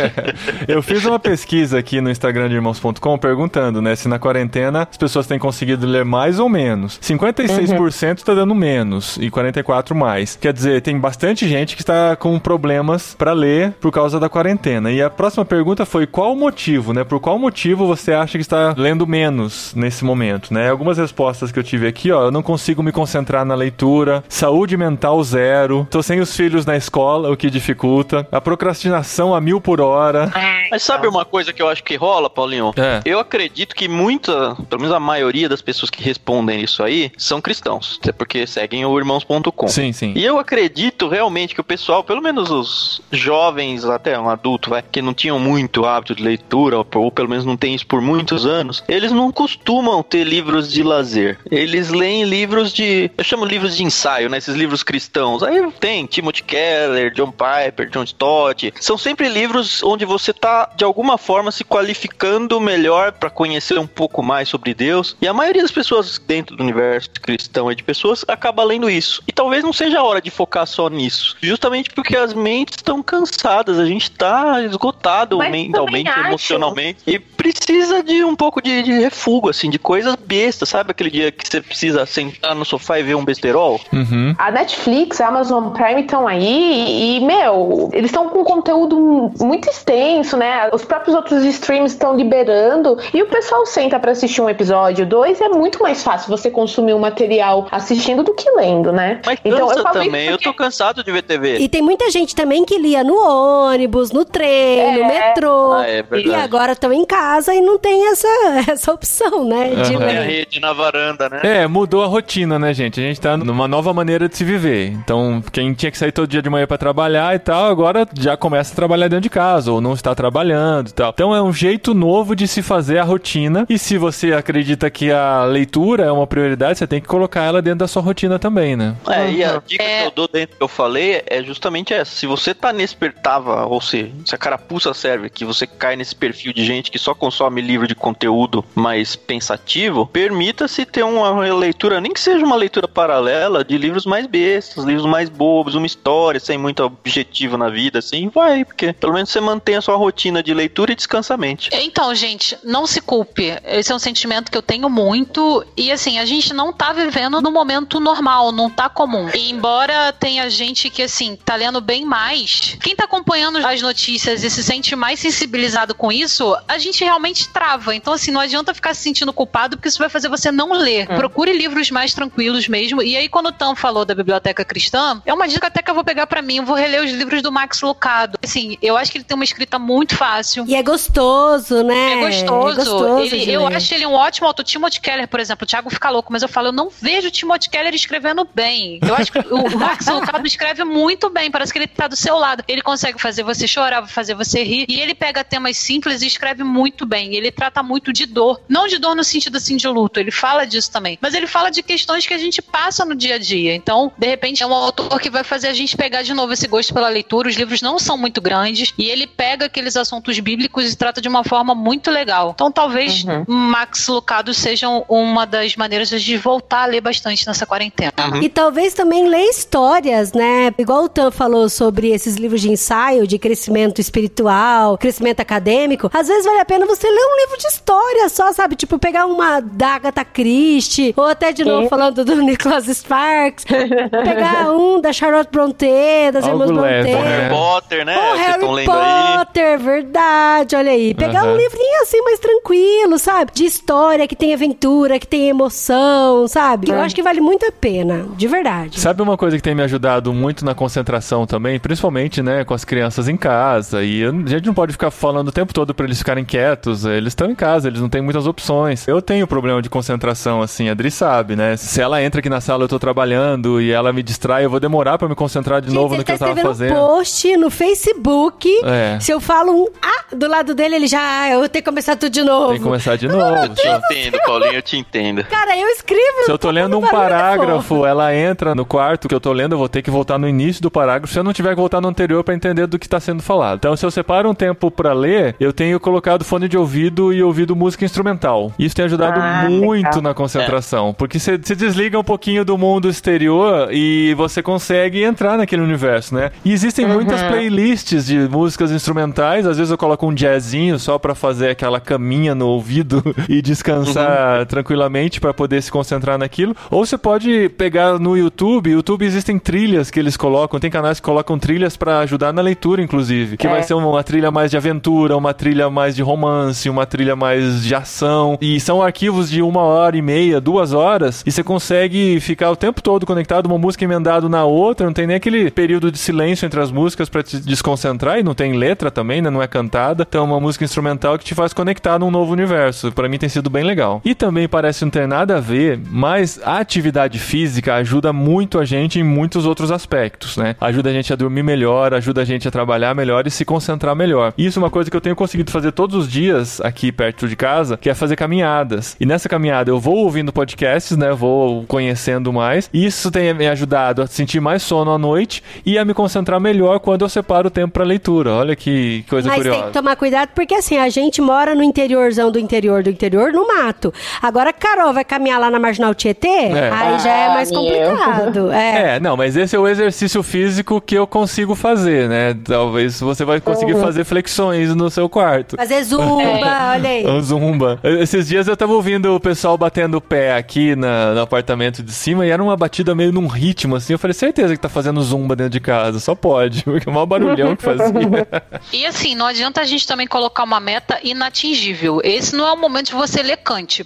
Eu 0.66 0.82
fiz 0.82 1.04
uma 1.04 1.18
pesquisa 1.18 1.78
aqui 1.78 2.00
no 2.00 2.10
Instagram 2.10 2.48
de 2.48 2.54
irmãos.com 2.54 3.18
perguntando, 3.18 3.80
né, 3.80 3.94
se 3.96 4.08
na 4.08 4.18
quarentena 4.18 4.86
as 4.90 4.96
pessoas 4.96 5.26
têm 5.26 5.38
conseguido 5.38 5.86
ler 5.86 6.04
mais 6.04 6.38
ou 6.38 6.48
menos. 6.48 6.98
56% 7.00 8.22
tá 8.22 8.34
dando 8.34 8.54
menos 8.54 9.16
e 9.18 9.30
44 9.30 9.94
mais. 9.94 10.36
Quer 10.36 10.52
dizer, 10.52 10.82
tem 10.82 10.98
bastante 10.98 11.48
gente 11.48 11.76
que 11.76 11.82
está 11.82 12.16
com 12.16 12.38
problemas 12.38 13.14
para 13.14 13.32
ler 13.32 13.72
por 13.80 13.92
causa 13.92 14.18
da 14.18 14.28
quarentena. 14.28 14.90
E 14.90 15.02
a 15.02 15.10
próxima 15.10 15.44
pergunta 15.44 15.84
foi 15.86 16.06
qual 16.06 16.32
o 16.32 16.36
motivo, 16.36 16.92
né? 16.92 17.04
Por 17.04 17.20
qual 17.20 17.38
motivo 17.38 17.67
você 17.76 18.12
acha 18.12 18.38
que 18.38 18.42
está 18.42 18.74
lendo 18.76 19.06
menos 19.06 19.74
nesse 19.74 20.04
momento, 20.04 20.52
né? 20.52 20.70
Algumas 20.70 20.98
respostas 20.98 21.52
que 21.52 21.58
eu 21.58 21.64
tive 21.64 21.86
aqui, 21.86 22.10
ó, 22.10 22.24
eu 22.24 22.30
não 22.30 22.42
consigo 22.42 22.82
me 22.82 22.92
concentrar 22.92 23.44
na 23.44 23.54
leitura, 23.54 24.22
saúde 24.28 24.76
mental 24.76 25.22
zero, 25.22 25.86
tô 25.90 26.02
sem 26.02 26.20
os 26.20 26.34
filhos 26.34 26.64
na 26.64 26.76
escola, 26.76 27.30
o 27.30 27.36
que 27.36 27.50
dificulta, 27.50 28.26
a 28.30 28.40
procrastinação 28.40 29.34
a 29.34 29.40
mil 29.40 29.60
por 29.60 29.80
hora. 29.80 30.32
Mas 30.70 30.82
sabe 30.82 31.06
uma 31.06 31.24
coisa 31.24 31.52
que 31.52 31.62
eu 31.62 31.68
acho 31.68 31.82
que 31.82 31.96
rola, 31.96 32.28
Paulinho? 32.28 32.72
É. 32.76 33.00
Eu 33.04 33.18
acredito 33.18 33.74
que 33.74 33.88
muita, 33.88 34.54
pelo 34.68 34.82
menos 34.82 34.94
a 34.94 35.00
maioria 35.00 35.48
das 35.48 35.62
pessoas 35.62 35.90
que 35.90 36.02
respondem 36.02 36.62
isso 36.62 36.82
aí, 36.82 37.10
são 37.16 37.40
cristãos. 37.40 37.98
Até 38.02 38.12
porque 38.12 38.46
seguem 38.46 38.84
o 38.84 38.98
irmãos.com. 38.98 39.68
Sim, 39.68 39.92
sim. 39.92 40.12
E 40.14 40.24
eu 40.24 40.38
acredito 40.38 41.08
realmente 41.08 41.54
que 41.54 41.60
o 41.60 41.64
pessoal, 41.64 42.04
pelo 42.04 42.22
menos 42.22 42.50
os 42.50 43.02
jovens, 43.10 43.84
até 43.84 44.18
um 44.18 44.28
adulto, 44.28 44.70
vai, 44.70 44.82
que 44.82 45.02
não 45.02 45.14
tinham 45.14 45.38
muito 45.38 45.84
hábito 45.84 46.14
de 46.14 46.22
leitura, 46.22 46.78
ou, 46.78 46.86
ou 46.94 47.10
pelo 47.10 47.28
menos 47.28 47.44
não 47.44 47.56
tem 47.58 47.74
isso 47.74 47.86
por 47.86 48.00
muitos 48.00 48.46
anos, 48.46 48.82
eles 48.88 49.12
não 49.12 49.30
costumam 49.30 50.02
ter 50.02 50.24
livros 50.24 50.70
de 50.70 50.82
lazer. 50.82 51.38
Eles 51.50 51.90
leem 51.90 52.24
livros 52.24 52.72
de. 52.72 53.10
Eu 53.16 53.24
chamo 53.24 53.44
livros 53.44 53.76
de 53.76 53.84
ensaio, 53.84 54.28
né? 54.28 54.38
Esses 54.38 54.54
livros 54.54 54.82
cristãos. 54.82 55.42
Aí 55.42 55.70
tem 55.80 56.06
Timothy 56.06 56.42
Keller, 56.42 57.12
John 57.12 57.32
Piper, 57.32 57.90
John 57.90 58.04
Stott. 58.04 58.72
São 58.80 58.96
sempre 58.96 59.28
livros 59.28 59.82
onde 59.82 60.04
você 60.04 60.32
tá, 60.32 60.70
de 60.76 60.84
alguma 60.84 61.18
forma, 61.18 61.50
se 61.50 61.64
qualificando 61.64 62.60
melhor 62.60 63.12
para 63.12 63.30
conhecer 63.30 63.78
um 63.78 63.86
pouco 63.86 64.22
mais 64.22 64.48
sobre 64.48 64.74
Deus. 64.74 65.16
E 65.20 65.28
a 65.28 65.34
maioria 65.34 65.62
das 65.62 65.70
pessoas 65.70 66.18
dentro 66.18 66.56
do 66.56 66.62
universo 66.62 67.10
cristão 67.20 67.70
e 67.70 67.74
de 67.74 67.82
pessoas 67.82 68.24
acaba 68.26 68.64
lendo 68.64 68.88
isso. 68.88 69.22
E 69.26 69.32
talvez 69.32 69.64
não 69.64 69.72
seja 69.72 70.00
a 70.00 70.04
hora 70.04 70.20
de 70.20 70.30
focar 70.30 70.66
só 70.66 70.88
nisso. 70.88 71.36
Justamente 71.40 71.90
porque 71.90 72.16
as 72.16 72.32
mentes 72.32 72.76
estão 72.76 73.02
cansadas, 73.02 73.78
a 73.78 73.84
gente 73.84 74.10
tá 74.10 74.62
esgotado 74.62 75.38
Mas 75.38 75.50
mentalmente, 75.50 76.10
emocionalmente. 76.10 76.98
E 77.06 77.18
precisa 77.52 78.02
de 78.02 78.24
um 78.24 78.34
pouco 78.34 78.62
de, 78.62 78.82
de 78.82 78.92
refúgio, 78.92 79.50
assim, 79.50 79.70
de 79.70 79.78
coisas 79.78 80.16
bestas, 80.16 80.68
sabe? 80.68 80.90
Aquele 80.90 81.10
dia 81.10 81.32
que 81.32 81.46
você 81.46 81.60
precisa 81.60 82.06
sentar 82.06 82.54
no 82.54 82.64
sofá 82.64 82.98
e 82.98 83.02
ver 83.02 83.14
um 83.14 83.24
besterol. 83.24 83.80
Uhum. 83.92 84.34
A 84.38 84.50
Netflix, 84.50 85.20
a 85.20 85.28
Amazon 85.28 85.70
Prime 85.70 86.02
estão 86.02 86.26
aí 86.26 87.16
e, 87.16 87.20
meu, 87.20 87.90
eles 87.92 88.10
estão 88.10 88.28
com 88.28 88.44
conteúdo 88.44 89.32
muito 89.40 89.68
extenso, 89.68 90.36
né? 90.36 90.68
Os 90.72 90.84
próprios 90.84 91.14
outros 91.14 91.44
streams 91.44 91.92
estão 91.92 92.16
liberando 92.16 92.98
e 93.12 93.22
o 93.22 93.26
pessoal 93.26 93.64
senta 93.66 93.98
para 93.98 94.12
assistir 94.12 94.40
um 94.40 94.48
episódio, 94.48 95.06
dois, 95.06 95.40
é 95.40 95.48
muito 95.48 95.82
mais 95.82 96.02
fácil 96.02 96.28
você 96.28 96.50
consumir 96.50 96.94
um 96.94 96.98
material 96.98 97.68
assistindo 97.70 98.22
do 98.22 98.34
que 98.34 98.50
lendo, 98.52 98.92
né? 98.92 99.20
Mas 99.24 99.38
então, 99.44 99.70
eu 99.72 99.84
também, 99.84 100.26
eu 100.26 100.38
tô 100.38 100.52
cansado 100.52 101.02
de 101.04 101.12
ver 101.12 101.22
TV. 101.22 101.58
E 101.58 101.68
tem 101.68 101.82
muita 101.82 102.10
gente 102.10 102.34
também 102.34 102.64
que 102.64 102.78
lia 102.78 103.04
no 103.04 103.16
ônibus, 103.18 104.10
no 104.12 104.24
trem, 104.24 104.80
é. 104.80 104.98
no 104.98 105.06
metrô. 105.06 105.72
Ah, 105.72 105.88
é 105.88 106.04
e 106.18 106.34
agora 106.34 106.72
estão 106.72 106.92
em 106.92 107.04
casa 107.04 107.37
e 107.46 107.60
não 107.60 107.78
tem 107.78 108.10
essa, 108.10 108.28
essa 108.68 108.92
opção, 108.92 109.44
né? 109.44 109.74
De 109.82 109.94
uhum. 109.94 109.98
ler. 109.98 110.18
a 110.18 110.22
rede 110.22 110.60
na 110.60 110.72
varanda, 110.72 111.28
né? 111.28 111.40
É, 111.42 111.66
mudou 111.66 112.02
a 112.02 112.06
rotina, 112.06 112.58
né, 112.58 112.72
gente? 112.74 113.00
A 113.00 113.02
gente 113.02 113.20
tá 113.20 113.36
numa 113.36 113.68
nova 113.68 113.92
maneira 113.92 114.28
de 114.28 114.36
se 114.36 114.44
viver. 114.44 114.88
Então, 114.92 115.42
quem 115.52 115.72
tinha 115.74 115.90
que 115.90 115.98
sair 115.98 116.12
todo 116.12 116.28
dia 116.28 116.42
de 116.42 116.50
manhã 116.50 116.66
para 116.66 116.78
trabalhar 116.78 117.34
e 117.34 117.38
tal, 117.38 117.66
agora 117.66 118.06
já 118.18 118.36
começa 118.36 118.72
a 118.72 118.76
trabalhar 118.76 119.08
dentro 119.08 119.22
de 119.22 119.30
casa, 119.30 119.72
ou 119.72 119.80
não 119.80 119.92
está 119.92 120.14
trabalhando 120.14 120.88
e 120.88 120.92
tal. 120.92 121.10
Então 121.10 121.34
é 121.34 121.42
um 121.42 121.52
jeito 121.52 121.94
novo 121.94 122.34
de 122.34 122.46
se 122.46 122.62
fazer 122.62 122.98
a 122.98 123.04
rotina. 123.04 123.66
E 123.68 123.78
se 123.78 123.98
você 123.98 124.32
acredita 124.32 124.90
que 124.90 125.10
a 125.10 125.44
leitura 125.44 126.04
é 126.04 126.12
uma 126.12 126.26
prioridade, 126.26 126.78
você 126.78 126.86
tem 126.86 127.00
que 127.00 127.06
colocar 127.06 127.42
ela 127.42 127.62
dentro 127.62 127.80
da 127.80 127.88
sua 127.88 128.02
rotina 128.02 128.38
também, 128.38 128.76
né? 128.76 128.96
É, 129.08 129.22
uhum. 129.22 129.30
e 129.30 129.44
a 129.44 129.62
dica 129.64 129.82
é... 129.82 130.00
que 130.02 130.06
eu 130.06 130.12
dou 130.12 130.28
dentro 130.28 130.56
que 130.56 130.62
eu 130.62 130.68
falei 130.68 131.22
é 131.26 131.42
justamente 131.42 131.92
essa. 131.92 132.14
Se 132.14 132.26
você 132.26 132.54
tá 132.54 132.72
nesse 132.72 132.96
tava, 133.22 133.66
ou 133.66 133.80
seja, 133.80 134.10
se 134.24 134.34
a 134.34 134.38
carapuça 134.38 134.92
serve, 134.92 135.30
que 135.30 135.44
você 135.44 135.66
cai 135.66 135.96
nesse 135.96 136.14
perfil 136.14 136.52
de 136.52 136.64
gente 136.64 136.90
que 136.90 136.98
só 136.98 137.14
consome 137.28 137.60
livro 137.60 137.86
de 137.86 137.94
conteúdo 137.94 138.64
mais 138.74 139.14
pensativo, 139.14 140.06
permita-se 140.06 140.86
ter 140.86 141.02
uma 141.02 141.30
leitura, 141.54 142.00
nem 142.00 142.10
que 142.10 142.20
seja 142.20 142.42
uma 142.42 142.56
leitura 142.56 142.88
paralela, 142.88 143.62
de 143.62 143.76
livros 143.76 144.06
mais 144.06 144.26
bestas, 144.26 144.82
livros 144.82 145.04
mais 145.04 145.28
bobos, 145.28 145.74
uma 145.74 145.86
história 145.86 146.40
sem 146.40 146.56
muito 146.56 146.82
objetivo 146.82 147.58
na 147.58 147.68
vida, 147.68 147.98
assim, 147.98 148.30
vai, 148.30 148.64
porque 148.64 148.94
pelo 148.94 149.12
menos 149.12 149.28
você 149.28 149.42
mantém 149.42 149.76
a 149.76 149.82
sua 149.82 149.96
rotina 149.96 150.42
de 150.42 150.54
leitura 150.54 150.92
e 150.92 150.94
descansa 150.96 151.34
a 151.34 151.36
mente. 151.36 151.68
Então, 151.70 152.14
gente, 152.14 152.56
não 152.64 152.86
se 152.86 153.02
culpe. 153.02 153.52
Esse 153.62 153.92
é 153.92 153.94
um 153.94 153.98
sentimento 153.98 154.50
que 154.50 154.56
eu 154.56 154.62
tenho 154.62 154.88
muito 154.88 155.66
e 155.76 155.92
assim, 155.92 156.18
a 156.18 156.24
gente 156.24 156.54
não 156.54 156.72
tá 156.72 156.94
vivendo 156.94 157.42
no 157.42 157.50
momento 157.50 158.00
normal, 158.00 158.52
não 158.52 158.70
tá 158.70 158.88
comum. 158.88 159.28
E 159.34 159.50
embora 159.50 160.14
tenha 160.14 160.48
gente 160.48 160.88
que 160.88 161.02
assim, 161.02 161.36
tá 161.36 161.56
lendo 161.56 161.82
bem 161.82 162.06
mais, 162.06 162.78
quem 162.80 162.96
tá 162.96 163.04
acompanhando 163.04 163.58
as 163.58 163.82
notícias 163.82 164.42
e 164.42 164.48
se 164.48 164.64
sente 164.64 164.96
mais 164.96 165.20
sensibilizado 165.20 165.94
com 165.94 166.10
isso, 166.10 166.56
a 166.66 166.78
gente 166.78 167.04
realmente 167.04 167.17
trava. 167.52 167.94
Então, 167.94 168.12
assim, 168.12 168.30
não 168.30 168.40
adianta 168.40 168.74
ficar 168.74 168.94
se 168.94 169.02
sentindo 169.02 169.32
culpado, 169.32 169.76
porque 169.76 169.88
isso 169.88 169.98
vai 169.98 170.08
fazer 170.08 170.28
você 170.28 170.50
não 170.50 170.72
ler. 170.72 171.10
Hum. 171.10 171.16
Procure 171.16 171.52
livros 171.52 171.90
mais 171.90 172.14
tranquilos 172.14 172.68
mesmo. 172.68 173.02
E 173.02 173.16
aí, 173.16 173.28
quando 173.28 173.48
o 173.48 173.52
Tam 173.52 173.74
falou 173.74 174.04
da 174.04 174.14
biblioteca 174.14 174.64
cristã, 174.64 175.22
é 175.24 175.32
uma 175.32 175.48
dica 175.48 175.66
até 175.66 175.82
que 175.82 175.90
eu 175.90 175.94
vou 175.94 176.04
pegar 176.04 176.26
para 176.26 176.42
mim. 176.42 176.56
Eu 176.56 176.64
vou 176.64 176.76
reler 176.76 177.02
os 177.02 177.10
livros 177.10 177.42
do 177.42 177.52
Max 177.52 177.80
Lucado. 177.82 178.38
Assim, 178.42 178.76
eu 178.82 178.96
acho 178.96 179.10
que 179.10 179.18
ele 179.18 179.24
tem 179.24 179.34
uma 179.34 179.44
escrita 179.44 179.78
muito 179.78 180.16
fácil. 180.16 180.64
E 180.66 180.74
é 180.74 180.82
gostoso, 180.82 181.82
né? 181.82 182.12
É 182.12 182.26
gostoso. 182.26 182.80
É 182.80 182.84
gostoso 182.84 183.34
ele, 183.34 183.52
eu 183.52 183.66
acho 183.66 183.94
ele 183.94 184.06
um 184.06 184.12
ótimo 184.12 184.46
autor. 184.46 184.64
Timothy 184.64 185.00
Keller, 185.00 185.28
por 185.28 185.40
exemplo, 185.40 185.64
o 185.64 185.66
Thiago 185.66 185.90
fica 185.90 186.10
louco, 186.10 186.32
mas 186.32 186.42
eu 186.42 186.48
falo, 186.48 186.68
eu 186.68 186.72
não 186.72 186.88
vejo 186.90 187.28
o 187.28 187.30
Timothy 187.30 187.70
Keller 187.70 187.94
escrevendo 187.94 188.48
bem. 188.54 189.00
Eu 189.02 189.14
acho 189.14 189.32
que 189.32 189.38
o 189.38 189.70
Max 189.78 190.06
Lucado 190.06 190.46
escreve 190.46 190.84
muito 190.84 191.30
bem. 191.30 191.50
Parece 191.50 191.72
que 191.72 191.78
ele 191.78 191.86
tá 191.86 192.08
do 192.08 192.16
seu 192.16 192.36
lado. 192.36 192.64
Ele 192.68 192.82
consegue 192.82 193.20
fazer 193.20 193.42
você 193.42 193.66
chorar, 193.66 194.06
fazer 194.06 194.34
você 194.34 194.62
rir. 194.62 194.86
E 194.88 195.00
ele 195.00 195.14
pega 195.14 195.44
temas 195.44 195.76
simples 195.76 196.22
e 196.22 196.26
escreve 196.26 196.62
muito 196.62 197.06
bem. 197.08 197.34
Ele 197.34 197.50
trata 197.50 197.82
muito 197.82 198.12
de 198.12 198.26
dor. 198.26 198.60
Não 198.68 198.86
de 198.86 198.98
dor 198.98 199.16
no 199.16 199.24
sentido 199.24 199.56
assim 199.56 199.76
de 199.76 199.88
luto, 199.88 200.20
ele 200.20 200.30
fala 200.30 200.64
disso 200.64 200.90
também. 200.90 201.18
Mas 201.20 201.34
ele 201.34 201.46
fala 201.46 201.70
de 201.70 201.82
questões 201.82 202.26
que 202.26 202.34
a 202.34 202.38
gente 202.38 202.60
passa 202.60 203.04
no 203.04 203.14
dia 203.14 203.36
a 203.36 203.38
dia. 203.38 203.74
Então, 203.74 204.12
de 204.16 204.26
repente, 204.26 204.62
é 204.62 204.66
um 204.66 204.74
autor 204.74 205.18
que 205.20 205.30
vai 205.30 205.42
fazer 205.42 205.68
a 205.68 205.74
gente 205.74 205.96
pegar 205.96 206.22
de 206.22 206.34
novo 206.34 206.52
esse 206.52 206.68
gosto 206.68 206.92
pela 206.92 207.08
leitura. 207.08 207.48
Os 207.48 207.56
livros 207.56 207.80
não 207.80 207.98
são 207.98 208.16
muito 208.16 208.40
grandes 208.40 208.92
e 208.98 209.08
ele 209.08 209.26
pega 209.26 209.66
aqueles 209.66 209.96
assuntos 209.96 210.38
bíblicos 210.38 210.92
e 210.92 210.96
trata 210.96 211.20
de 211.20 211.28
uma 211.28 211.42
forma 211.44 211.74
muito 211.74 212.10
legal. 212.10 212.52
Então, 212.54 212.70
talvez 212.70 213.24
uhum. 213.24 213.44
Max 213.46 214.06
Lucado 214.08 214.52
seja 214.52 214.88
uma 215.08 215.46
das 215.46 215.76
maneiras 215.76 216.08
de 216.08 216.36
voltar 216.36 216.82
a 216.82 216.86
ler 216.86 217.00
bastante 217.00 217.46
nessa 217.46 217.64
quarentena. 217.66 218.12
Uhum. 218.32 218.42
E 218.42 218.48
talvez 218.48 218.94
também 218.94 219.28
ler 219.28 219.48
histórias, 219.48 220.32
né? 220.32 220.72
Igual 220.78 221.04
o 221.04 221.08
Tan 221.08 221.30
falou 221.30 221.68
sobre 221.68 222.10
esses 222.10 222.36
livros 222.36 222.60
de 222.60 222.70
ensaio, 222.70 223.26
de 223.26 223.38
crescimento 223.38 224.00
espiritual, 224.00 224.98
crescimento 224.98 225.40
acadêmico. 225.40 226.10
Às 226.12 226.28
vezes 226.28 226.44
vale 226.44 226.60
a 226.60 226.64
pena 226.64 226.86
você 226.86 226.97
ler 227.06 227.20
um 227.20 227.36
livro 227.40 227.58
de 227.58 227.66
história 227.66 228.28
só, 228.28 228.52
sabe? 228.52 228.76
Tipo, 228.76 228.98
pegar 228.98 229.26
uma 229.26 229.60
da 229.60 229.94
Agatha 229.94 230.24
Christie, 230.24 231.14
ou 231.16 231.24
até 231.24 231.52
de 231.52 231.64
novo 231.64 231.88
falando 231.88 232.24
do 232.24 232.36
Nicholas 232.42 232.86
Sparks, 232.86 233.64
pegar 233.64 234.70
um 234.74 235.00
da 235.00 235.12
Charlotte 235.12 235.50
Brontë, 235.50 236.32
das 236.32 236.44
Algo 236.44 236.64
irmãs 236.64 236.70
Brontë. 236.70 237.12
Né? 237.12 237.28
Harry 237.28 237.50
Potter, 237.50 238.04
né? 238.04 238.16
Oh, 238.18 238.36
Harry 238.36 238.84
Potter, 238.86 239.66
aí. 239.66 239.76
verdade, 239.76 240.76
olha 240.76 240.92
aí. 240.92 241.14
Pegar 241.14 241.44
uhum. 241.44 241.52
um 241.52 241.56
livrinho 241.56 242.02
assim 242.02 242.22
mais 242.22 242.38
tranquilo, 242.38 243.18
sabe? 243.18 243.52
De 243.52 243.64
história, 243.64 244.26
que 244.26 244.36
tem 244.36 244.54
aventura, 244.54 245.18
que 245.18 245.26
tem 245.26 245.48
emoção, 245.48 246.48
sabe? 246.48 246.90
Eu 246.90 247.00
acho 247.00 247.14
que 247.14 247.22
vale 247.22 247.40
muito 247.40 247.66
a 247.66 247.72
pena, 247.72 248.26
de 248.36 248.46
verdade. 248.46 249.00
Sabe 249.00 249.22
uma 249.22 249.36
coisa 249.36 249.56
que 249.56 249.62
tem 249.62 249.74
me 249.74 249.82
ajudado 249.82 250.32
muito 250.32 250.64
na 250.64 250.74
concentração 250.74 251.46
também, 251.46 251.78
principalmente, 251.78 252.42
né, 252.42 252.64
com 252.64 252.74
as 252.74 252.84
crianças 252.84 253.28
em 253.28 253.36
casa, 253.36 254.02
e 254.02 254.24
a 254.24 254.30
gente 254.30 254.66
não 254.66 254.74
pode 254.74 254.92
ficar 254.92 255.10
falando 255.10 255.48
o 255.48 255.52
tempo 255.52 255.72
todo 255.72 255.94
para 255.94 256.06
eles 256.06 256.18
ficarem 256.18 256.44
quietos, 256.44 256.87
eles 257.04 257.32
estão 257.32 257.50
em 257.50 257.54
casa, 257.54 257.88
eles 257.88 258.00
não 258.00 258.08
têm 258.08 258.20
muitas 258.20 258.46
opções. 258.46 259.06
Eu 259.06 259.20
tenho 259.20 259.46
problema 259.46 259.82
de 259.82 259.88
concentração, 259.88 260.62
assim, 260.62 260.88
a 260.88 260.92
Adri 260.92 261.10
sabe, 261.10 261.56
né? 261.56 261.76
Se 261.76 262.00
ela 262.00 262.22
entra 262.22 262.40
aqui 262.40 262.48
na 262.48 262.60
sala, 262.60 262.84
eu 262.84 262.88
tô 262.88 262.98
trabalhando 262.98 263.80
e 263.80 263.90
ela 263.90 264.12
me 264.12 264.22
distrai, 264.22 264.64
eu 264.64 264.70
vou 264.70 264.80
demorar 264.80 265.18
para 265.18 265.28
me 265.28 265.34
concentrar 265.34 265.80
de 265.80 265.88
gente, 265.88 265.96
novo 265.96 266.16
no 266.16 266.24
que 266.24 266.36
tá 266.36 266.48
eu 266.48 266.54
tava 266.54 266.60
fazendo. 266.68 266.92
um 266.92 266.94
post 266.94 267.56
no 267.56 267.70
Facebook, 267.70 268.68
é. 268.84 269.18
se 269.20 269.32
eu 269.32 269.40
falo 269.40 269.72
um 269.72 269.86
ah 270.02 270.34
do 270.34 270.48
lado 270.48 270.74
dele, 270.74 270.96
ele 270.96 271.06
já, 271.06 271.20
ah, 271.20 271.50
eu 271.50 271.68
tenho 271.68 271.82
que 271.82 271.90
começar 271.90 272.16
tudo 272.16 272.30
de 272.30 272.42
novo. 272.42 272.68
Tem 272.68 272.78
que 272.78 272.84
começar 272.84 273.16
de 273.16 273.28
novo. 273.28 273.56
Eu 273.56 273.68
te 273.74 273.86
entendo, 273.86 274.38
Paulinho, 274.44 274.74
eu 274.74 274.82
te 274.82 274.96
entendo. 274.96 275.44
Cara, 275.44 275.76
eu 275.76 275.88
escrevo. 275.88 276.44
Se 276.44 276.50
eu 276.50 276.58
tô 276.58 276.70
lendo 276.70 276.98
um 276.98 277.02
parágrafo, 277.02 278.04
ela 278.04 278.34
entra 278.34 278.74
no 278.74 278.84
quarto 278.84 279.28
que 279.28 279.34
eu 279.34 279.40
tô 279.40 279.52
lendo, 279.52 279.72
eu 279.72 279.78
vou 279.78 279.88
ter 279.88 280.02
que 280.02 280.10
voltar 280.10 280.38
no 280.38 280.48
início 280.48 280.82
do 280.82 280.90
parágrafo, 280.90 281.32
se 281.32 281.38
eu 281.38 281.44
não 281.44 281.52
tiver 281.52 281.70
que 281.70 281.76
voltar 281.76 282.00
no 282.00 282.08
anterior 282.08 282.44
para 282.44 282.54
entender 282.54 282.86
do 282.86 282.98
que 282.98 283.08
tá 283.08 283.20
sendo 283.20 283.42
falado. 283.42 283.78
Então, 283.78 283.96
se 283.96 284.04
eu 284.04 284.10
separo 284.10 284.50
um 284.50 284.54
tempo 284.54 284.90
para 284.90 285.12
ler, 285.12 285.56
eu 285.58 285.72
tenho 285.72 285.98
colocado 285.98 286.44
fone 286.44 286.67
de 286.68 286.76
ouvido 286.76 287.32
e 287.32 287.42
ouvido 287.42 287.74
música 287.74 288.04
instrumental. 288.04 288.72
Isso 288.78 288.94
tem 288.94 289.04
ajudado 289.04 289.40
ah, 289.40 289.66
muito 289.68 290.06
legal. 290.06 290.22
na 290.22 290.34
concentração, 290.34 291.10
é. 291.10 291.12
porque 291.12 291.38
você 291.38 291.56
desliga 291.58 292.18
um 292.18 292.24
pouquinho 292.24 292.64
do 292.64 292.76
mundo 292.76 293.08
exterior 293.08 293.88
e 293.92 294.34
você 294.34 294.62
consegue 294.62 295.22
entrar 295.22 295.56
naquele 295.56 295.82
universo, 295.82 296.34
né? 296.34 296.50
E 296.64 296.72
existem 296.72 297.06
uhum. 297.06 297.14
muitas 297.14 297.42
playlists 297.42 298.26
de 298.26 298.48
músicas 298.48 298.90
instrumentais, 298.90 299.66
às 299.66 299.76
vezes 299.76 299.90
eu 299.90 299.98
coloco 299.98 300.26
um 300.26 300.34
jazzinho 300.34 300.98
só 300.98 301.18
para 301.18 301.34
fazer 301.34 301.70
aquela 301.70 302.00
caminha 302.00 302.54
no 302.54 302.66
ouvido 302.68 303.22
e 303.48 303.62
descansar 303.62 304.60
uhum. 304.60 304.66
tranquilamente 304.66 305.40
para 305.40 305.54
poder 305.54 305.82
se 305.82 305.90
concentrar 305.90 306.38
naquilo. 306.38 306.74
Ou 306.90 307.04
você 307.04 307.16
pode 307.16 307.68
pegar 307.70 308.18
no 308.18 308.36
YouTube, 308.36 308.90
YouTube 308.90 309.24
existem 309.24 309.58
trilhas 309.58 310.10
que 310.10 310.18
eles 310.18 310.36
colocam, 310.36 310.78
tem 310.78 310.90
canais 310.90 311.20
que 311.20 311.24
colocam 311.24 311.58
trilhas 311.58 311.96
para 311.96 312.20
ajudar 312.20 312.52
na 312.52 312.62
leitura, 312.62 313.02
inclusive, 313.02 313.56
que 313.56 313.66
é. 313.66 313.70
vai 313.70 313.82
ser 313.82 313.94
uma 313.94 314.22
trilha 314.22 314.50
mais 314.50 314.70
de 314.70 314.76
aventura, 314.76 315.36
uma 315.36 315.54
trilha 315.54 315.88
mais 315.88 316.14
de 316.14 316.22
romance, 316.22 316.57
uma 316.88 317.06
trilha 317.06 317.36
mais 317.36 317.82
de 317.82 317.94
ação. 317.94 318.58
E 318.60 318.80
são 318.80 319.02
arquivos 319.02 319.50
de 319.50 319.62
uma 319.62 319.82
hora 319.82 320.16
e 320.16 320.22
meia, 320.22 320.60
duas 320.60 320.92
horas, 320.92 321.42
e 321.46 321.52
você 321.52 321.62
consegue 321.62 322.40
ficar 322.40 322.70
o 322.70 322.76
tempo 322.76 323.02
todo 323.02 323.26
conectado, 323.26 323.66
uma 323.66 323.78
música 323.78 324.04
emendada 324.04 324.48
na 324.48 324.64
outra, 324.64 325.06
não 325.06 325.12
tem 325.12 325.26
nem 325.26 325.36
aquele 325.36 325.70
período 325.70 326.10
de 326.10 326.18
silêncio 326.18 326.66
entre 326.66 326.80
as 326.80 326.90
músicas 326.90 327.28
para 327.28 327.42
te 327.42 327.58
desconcentrar, 327.58 328.38
e 328.38 328.42
não 328.42 328.54
tem 328.54 328.72
letra 328.72 329.10
também, 329.10 329.42
né? 329.42 329.50
Não 329.50 329.62
é 329.62 329.66
cantada. 329.66 330.26
Então 330.28 330.42
é 330.42 330.44
uma 330.44 330.60
música 330.60 330.84
instrumental 330.84 331.38
que 331.38 331.44
te 331.44 331.54
faz 331.54 331.72
conectar 331.72 332.18
num 332.18 332.30
novo 332.30 332.52
universo. 332.52 333.12
Para 333.12 333.28
mim 333.28 333.38
tem 333.38 333.48
sido 333.48 333.70
bem 333.70 333.84
legal. 333.84 334.20
E 334.24 334.34
também 334.34 334.68
parece 334.68 335.04
não 335.04 335.10
ter 335.10 335.26
nada 335.26 335.56
a 335.56 335.60
ver, 335.60 336.00
mas 336.10 336.60
a 336.64 336.78
atividade 336.78 337.38
física 337.38 337.94
ajuda 337.94 338.32
muito 338.32 338.78
a 338.78 338.84
gente 338.84 339.18
em 339.18 339.22
muitos 339.22 339.66
outros 339.66 339.90
aspectos, 339.90 340.56
né? 340.56 340.76
Ajuda 340.80 341.10
a 341.10 341.12
gente 341.12 341.32
a 341.32 341.36
dormir 341.36 341.62
melhor, 341.62 342.14
ajuda 342.14 342.42
a 342.42 342.44
gente 342.44 342.66
a 342.66 342.70
trabalhar 342.70 343.14
melhor 343.14 343.46
e 343.46 343.50
se 343.50 343.64
concentrar 343.64 344.14
melhor. 344.14 344.52
Isso 344.56 344.78
é 344.78 344.82
uma 344.82 344.90
coisa 344.90 345.10
que 345.10 345.16
eu 345.16 345.20
tenho 345.20 345.36
conseguido 345.36 345.70
fazer 345.70 345.92
todos 345.92 346.16
os 346.16 346.30
dias 346.30 346.47
dias 346.48 346.80
aqui 346.80 347.12
perto 347.12 347.46
de 347.46 347.54
casa, 347.54 347.96
que 347.96 348.08
é 348.08 348.14
fazer 348.14 348.36
caminhadas. 348.36 349.16
E 349.20 349.26
nessa 349.26 349.48
caminhada 349.48 349.90
eu 349.90 350.00
vou 350.00 350.16
ouvindo 350.16 350.52
podcasts, 350.52 351.16
né? 351.16 351.30
Vou 351.32 351.84
conhecendo 351.86 352.52
mais. 352.52 352.88
Isso 352.92 353.30
tem 353.30 353.52
me 353.52 353.68
ajudado 353.68 354.22
a 354.22 354.26
sentir 354.26 354.60
mais 354.60 354.82
sono 354.82 355.12
à 355.12 355.18
noite 355.18 355.62
e 355.84 355.98
a 355.98 356.04
me 356.04 356.14
concentrar 356.14 356.58
melhor 356.60 357.00
quando 357.00 357.22
eu 357.22 357.28
separo 357.28 357.68
o 357.68 357.70
tempo 357.70 357.92
para 357.92 358.04
leitura. 358.04 358.52
Olha 358.52 358.74
que 358.74 359.24
coisa 359.28 359.48
Mas 359.48 359.58
curiosa. 359.58 359.78
tem 359.78 359.86
que 359.88 359.92
tomar 359.92 360.16
cuidado 360.16 360.50
porque 360.54 360.74
assim, 360.74 360.96
a 360.96 361.08
gente 361.08 361.40
mora 361.42 361.74
no 361.74 361.82
interiorzão 361.82 362.50
do 362.50 362.58
interior 362.58 363.02
do 363.02 363.10
interior, 363.10 363.52
no 363.52 363.66
mato. 363.66 364.12
Agora 364.40 364.72
Carol 364.72 365.12
vai 365.12 365.24
caminhar 365.24 365.60
lá 365.60 365.70
na 365.70 365.78
Marginal 365.78 366.14
Tietê, 366.14 366.48
aí 366.48 367.18
já 367.20 367.30
é 367.30 367.46
Ah, 367.46 367.54
mais 367.54 367.70
meu. 367.70 367.80
complicado. 367.80 368.72
É. 368.72 368.88
É, 369.08 369.20
não, 369.20 369.36
mas 369.36 369.56
esse 369.56 369.74
é 369.76 369.78
o 369.78 369.86
exercício 369.86 370.42
físico 370.42 371.00
que 371.00 371.14
eu 371.14 371.26
consigo 371.26 371.74
fazer, 371.74 372.28
né? 372.28 372.54
Talvez 372.64 373.20
você 373.20 373.44
vai 373.44 373.60
conseguir 373.60 373.94
Uhum. 373.94 374.00
fazer 374.02 374.24
flexões 374.24 374.94
no 374.94 375.08
seu 375.10 375.28
quarto. 375.28 375.76
Fazer 375.76 376.02
zumba, 376.44 376.66
É. 376.66 376.90
olha 376.96 377.10
aí. 377.10 377.26
Um 377.26 377.40
zumba. 377.40 378.00
Esses 378.02 378.48
dias 378.48 378.68
eu 378.68 378.76
tava 378.76 378.92
ouvindo 378.92 379.34
o 379.34 379.40
pessoal 379.40 379.76
batendo 379.76 380.16
o 380.16 380.20
pé 380.20 380.54
aqui 380.56 380.94
na- 380.96 381.34
no 381.34 381.40
apartamento 381.40 382.02
de 382.02 382.12
cima 382.12 382.46
e 382.46 382.50
era 382.50 382.62
uma 382.62 382.76
batida 382.76 383.14
meio 383.14 383.32
num 383.32 383.46
ritmo 383.46 383.96
assim. 383.96 384.12
Eu 384.12 384.18
falei, 384.18 384.34
certeza 384.34 384.74
que 384.74 384.80
tá 384.80 384.88
fazendo 384.88 385.20
zumba 385.22 385.54
dentro 385.56 385.72
de 385.72 385.80
casa. 385.80 386.18
Só 386.20 386.34
pode, 386.34 386.82
porque 386.84 387.08
é 387.08 387.10
o 387.10 387.14
maior 387.14 387.26
barulhão 387.26 387.74
que 387.76 387.82
fazia. 387.82 388.08
E 388.92 389.04
assim, 389.06 389.34
não 389.34 389.46
adianta 389.46 389.80
a 389.80 389.84
gente 389.84 390.06
também 390.06 390.26
colocar 390.26 390.64
uma 390.64 390.80
meta 390.80 391.18
inatingível. 391.22 392.20
Esse 392.24 392.54
não 392.56 392.66
é 392.66 392.72
o 392.72 392.76
momento 392.76 393.06
de 393.08 393.12
você 393.14 393.42
ler 393.42 393.58
Kant. 393.58 394.04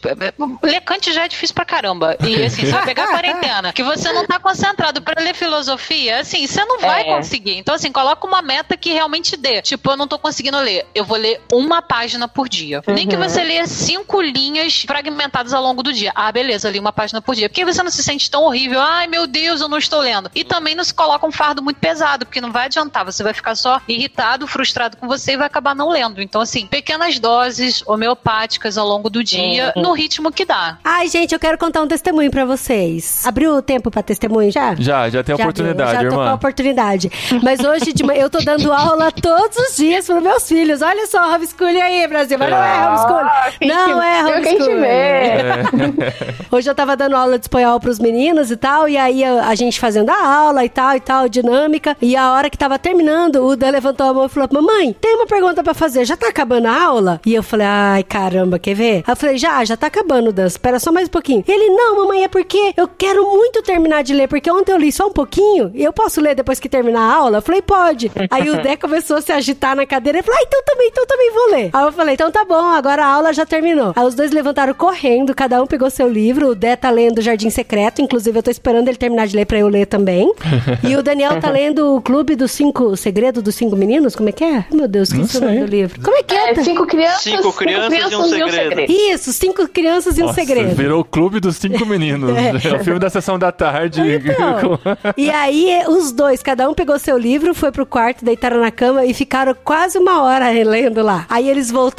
Ler 0.63 0.81
Kant 0.81 1.13
já 1.13 1.25
é 1.25 1.29
difícil 1.29 1.55
pra 1.55 1.65
caramba. 1.65 2.17
E 2.27 2.43
assim, 2.43 2.65
você 2.67 2.73
vai 2.73 2.85
pegar 2.85 3.05
a 3.05 3.09
quarentena, 3.13 3.73
que 3.73 3.83
você 3.83 4.13
não 4.13 4.27
tá 4.27 4.39
concentrado 4.39 5.01
pra 5.03 5.21
ler 5.23 5.35
filosofia, 5.35 6.21
assim, 6.21 6.47
você 6.47 6.65
não 6.65 6.79
vai 6.81 7.03
É. 7.03 7.05
conseguir. 7.17 7.57
Então, 7.59 7.75
assim, 7.75 7.93
coloca 7.93 8.27
uma 8.27 8.43
meta 8.43 8.77
que 8.77 8.93
realmente 8.93 9.37
dê. 9.37 9.61
Tipo, 9.63 9.91
eu 9.91 9.97
não 9.97 10.07
tô 10.09 10.19
conseguindo 10.19 10.59
ler. 10.59 10.87
Eu 10.95 11.05
vou 11.05 11.17
ler 11.19 11.41
uma 11.53 11.83
página 11.83 12.22
por 12.29 12.49
dia. 12.49 12.83
Nem 12.87 13.07
que 13.07 13.17
você 13.17 13.43
leia 13.43 13.67
cinco 13.67 14.21
linhas 14.21 14.83
fragmentadas 14.87 15.53
ao 15.53 15.63
longo 15.63 15.83
do 15.83 15.93
dia. 15.93 16.13
Ah, 16.15 16.31
beleza, 16.33 16.71
li 16.71 16.79
uma 16.79 16.93
página 16.93 17.21
por 17.21 17.35
dia. 17.35 17.49
Porque 17.49 17.65
você 17.65 17.83
não 17.83 17.91
se 17.91 18.03
sente 18.03 18.31
tão 18.31 18.43
horrível. 18.45 18.81
Ai, 18.81 19.07
meu 19.07 19.27
Deus, 19.27 19.61
eu 19.61 19.69
não 19.69 19.79
estou 19.79 20.01
lendo. 20.01 20.31
E 20.35 20.45
também 20.45 20.75
não 20.75 20.85
se 20.85 20.95
coloca 20.95 21.27
um 21.27 21.33
fardo 21.33 21.63
muito 21.63 21.79
pesado, 21.79 22.25
porque 22.27 22.41
não 22.41 22.53
vai 22.53 22.67
adiantar. 22.67 23.05
Você 23.05 23.23
vai 23.23 23.33
ficar 23.33 23.55
só 23.55 23.81
irritado, 23.89 24.47
frustrado 24.47 24.97
com 24.97 25.07
você 25.07 25.33
e 25.33 25.37
vai 25.37 25.47
acabar 25.47 25.75
não 25.75 25.89
lendo. 25.91 26.21
Então, 26.23 26.41
assim, 26.41 26.67
pequenas 26.67 27.19
doses 27.19 27.83
homeopáticas 27.87 28.77
ao 28.79 28.87
longo 28.87 29.09
do 29.11 29.23
dia, 29.25 29.73
no 29.77 29.93
ritmo 29.93 30.31
que 30.33 30.45
dá. 30.45 30.79
Ai, 30.85 31.09
gente, 31.09 31.33
eu 31.33 31.39
quero 31.41 31.57
contar 31.59 31.83
um 31.83 31.89
testemunho 31.89 32.31
pra 32.31 32.45
vocês. 32.45 33.25
Abriu 33.27 33.55
o 33.57 33.63
tempo 33.63 33.91
pra 33.91 34.03
testemunho 34.03 34.51
já? 34.51 34.75
Já, 34.77 35.09
já 35.09 35.23
tem 35.23 35.37
Já 35.37 35.43
oportunidade, 35.45 35.93
deu, 35.93 36.03
já 36.03 36.09
tô 36.09 36.15
com 36.15 36.21
a 36.21 36.25
irmã. 36.25 36.35
oportunidade. 36.35 37.11
Mas 37.43 37.61
hoje 37.61 37.93
de 37.93 38.03
manhã 38.05 38.23
eu 38.23 38.31
tô 38.31 38.39
dando 38.39 38.73
aula 38.73 39.11
todos 39.11 39.57
os 39.57 39.77
dias 39.77 40.07
pros 40.07 40.23
meus 40.23 40.49
filhos. 40.49 40.83
Olha 40.83 41.07
só, 41.07 41.35
homeschooling 41.35 41.81
aí, 41.81 42.07
Brasil. 42.13 42.39
Mas 42.39 42.51
não 42.51 42.63
é 42.63 42.89
homeschooling. 42.89 43.31
quem 43.59 43.69
Não 43.69 44.03
é 44.03 44.25
homeschooling. 44.25 44.81
vê. 44.81 46.47
Hoje 46.51 46.71
eu 46.71 46.75
tava 46.75 46.97
dando 46.97 47.17
aula 47.17 47.39
de 47.39 47.45
espanhol 47.45 47.81
pros 47.81 47.99
meninos 47.99 48.51
e 48.51 48.57
tal, 48.57 48.89
e 48.89 48.97
aí 48.97 49.25
a, 49.25 49.47
a 49.49 49.55
gente 49.55 49.81
fazendo 49.81 50.11
a 50.11 50.27
aula 50.37 50.65
e 50.65 50.69
tal, 50.69 50.97
e 50.97 51.01
tal, 51.01 51.29
dinâmica. 51.29 51.97
E 52.01 52.17
a 52.17 52.33
hora 52.33 52.51
que 52.51 52.59
tava 52.59 52.79
terminando, 52.79 53.45
o 53.45 53.57
Dan 53.57 53.71
levantou 53.71 54.07
a 54.09 54.15
mão 54.15 54.27
e 54.27 54.29
falou: 54.29 54.49
Mamãe, 54.53 54.93
tem 55.01 55.15
uma 55.15 55.27
pergunta 55.27 55.63
pra 55.63 55.75
fazer, 55.75 56.05
já 56.05 56.17
tá 56.17 56.29
acabando 56.29 56.67
a 56.67 56.83
aula? 56.83 57.21
E 57.25 57.35
eu 57.35 57.43
falei: 57.43 57.67
Ai, 57.67 58.03
caramba, 58.03 58.59
quer 58.59 58.75
ver? 58.75 58.97
Aí 59.07 59.13
eu 59.13 59.17
falei: 59.17 59.39
Já, 59.39 59.65
já 59.65 59.77
tá 59.77 59.87
acabando, 59.87 60.33
Dan, 60.33 60.47
espera 60.47 60.79
só 60.79 60.93
mais 60.93 61.09
um 61.09 61.11
pouquinho. 61.11 61.45
Ele: 61.47 61.71
Não, 61.75 61.97
mamãe, 61.97 62.25
é 62.25 62.29
porque 62.29 62.73
eu 62.77 62.87
quero 62.89 63.23
muito 63.31 63.63
terminar 63.63 64.03
de 64.03 64.13
ler, 64.15 64.29
porque 64.29 64.51
ontem 64.51 64.73
eu 64.73 64.79
li 64.79 64.93
só 64.93 65.07
um 65.07 65.13
pouquinho, 65.13 65.71
e 65.75 65.83
eu 65.83 65.93
posso 65.93 66.21
ler 66.21 66.35
depois 66.35 66.61
que 66.61 66.69
terminar 66.69 67.01
a 67.01 67.15
aula? 67.15 67.39
Eu 67.39 67.43
falei: 67.43 67.63
Pode. 67.63 68.11
Aí 68.31 68.51
o 68.51 68.61
Dé 68.63 68.77
começou 68.77 69.17
a 69.17 69.21
se 69.21 69.33
agitar 69.33 69.75
na 69.75 69.87
cadeira 69.87 70.19
e 70.19 70.23
falou: 70.23 70.39
Ah, 70.39 70.45
então 70.47 70.63
também, 70.65 70.89
então 70.89 71.07
também 71.07 71.33
vou 71.33 71.51
ler. 71.51 71.71
Aí 71.73 71.85
eu 71.85 71.93
falei: 71.93 72.02
Então 72.11 72.31
tá 72.31 72.45
bom, 72.45 72.69
agora 72.69 73.05
a 73.05 73.09
aula 73.09 73.33
já 73.33 73.45
terminou. 73.45 73.93
Aí 73.95 74.05
os 74.05 74.15
dois 74.15 74.31
levantaram 74.31 74.75
correndo, 74.75 75.35
cada 75.35 75.63
um 75.63 75.67
pegou 75.67 75.91
seu 75.91 76.09
livro. 76.09 76.49
O 76.51 76.55
Dé 76.55 76.77
tá 76.77 76.91
lendo 76.91 77.21
Jardim 77.21 77.51
Secreto, 77.51 78.01
inclusive 78.01 78.39
eu 78.39 78.43
tô 78.43 78.51
esperando 78.51 78.89
ele 78.89 78.97
terminar 78.97 79.27
de 79.27 79.37
ler 79.37 79.47
pra 79.47 79.59
eu 79.59 79.69
ler 79.69 79.87
também. 79.87 80.33
e 80.83 80.97
o 80.97 81.03
Daniel 81.03 81.41
tá 81.41 81.51
lendo 81.51 81.97
o 81.97 82.01
Clube 82.01 82.35
dos 82.35 82.51
Cinco 82.51 82.85
o 82.85 82.97
Segredo 82.97 83.43
dos 83.43 83.55
Cinco 83.55 83.77
Meninos, 83.77 84.17
como 84.17 84.29
é 84.29 84.33
que 84.33 84.45
é? 84.45 84.65
Meu 84.73 84.89
Deus, 84.89 85.11
esqueci 85.11 85.39
o 85.39 85.41
nome 85.41 85.61
do 85.61 85.67
livro. 85.67 86.01
Como 86.01 86.17
é 86.17 86.23
que 86.23 86.35
é? 86.35 86.51
É, 86.51 86.55
cinco 86.63 86.87
crianças, 86.87 87.23
Cinco 87.23 87.53
crianças 87.53 88.13
e 88.13 88.17
um 88.17 88.25
segredo. 88.25 88.93
Isso, 88.93 89.33
Cinco 89.33 89.69
Crianças 89.69 90.19
e 90.19 90.23
um 90.23 90.27
Nossa, 90.27 90.41
Segredo. 90.41 90.75
virou 90.75 91.01
o 91.01 91.05
Clube 91.05 91.41
dos 91.41 91.57
Cinco 91.57 91.85
Meninos. 91.87 92.33
É, 92.63 92.75
o 92.75 92.85
filme 92.85 92.99
da 92.99 93.09
sessão 93.11 93.39
da 93.39 93.51
tarde. 93.51 94.01
Então, 94.01 94.79
e 95.17 95.31
aí, 95.31 95.83
os 95.89 96.13
dois, 96.13 96.43
cada 96.43 96.69
um 96.69 96.75
pegou 96.75 96.99
seu 96.99 97.17
livro, 97.17 97.55
foi 97.55 97.73
pro 97.73 97.87
quarto, 97.87 98.25
deitaram 98.25 98.61
na 98.61 98.71
cama 98.71 99.05
e 99.05 99.15
ficaram 99.15 99.55
quase 99.65 99.99
uma 99.99 100.23
hora 100.23 100.49
relendo 100.51 101.03
lá. 101.03 101.27
Aí 101.29 101.49
eles 101.49 101.71
voltaram, 101.71 101.92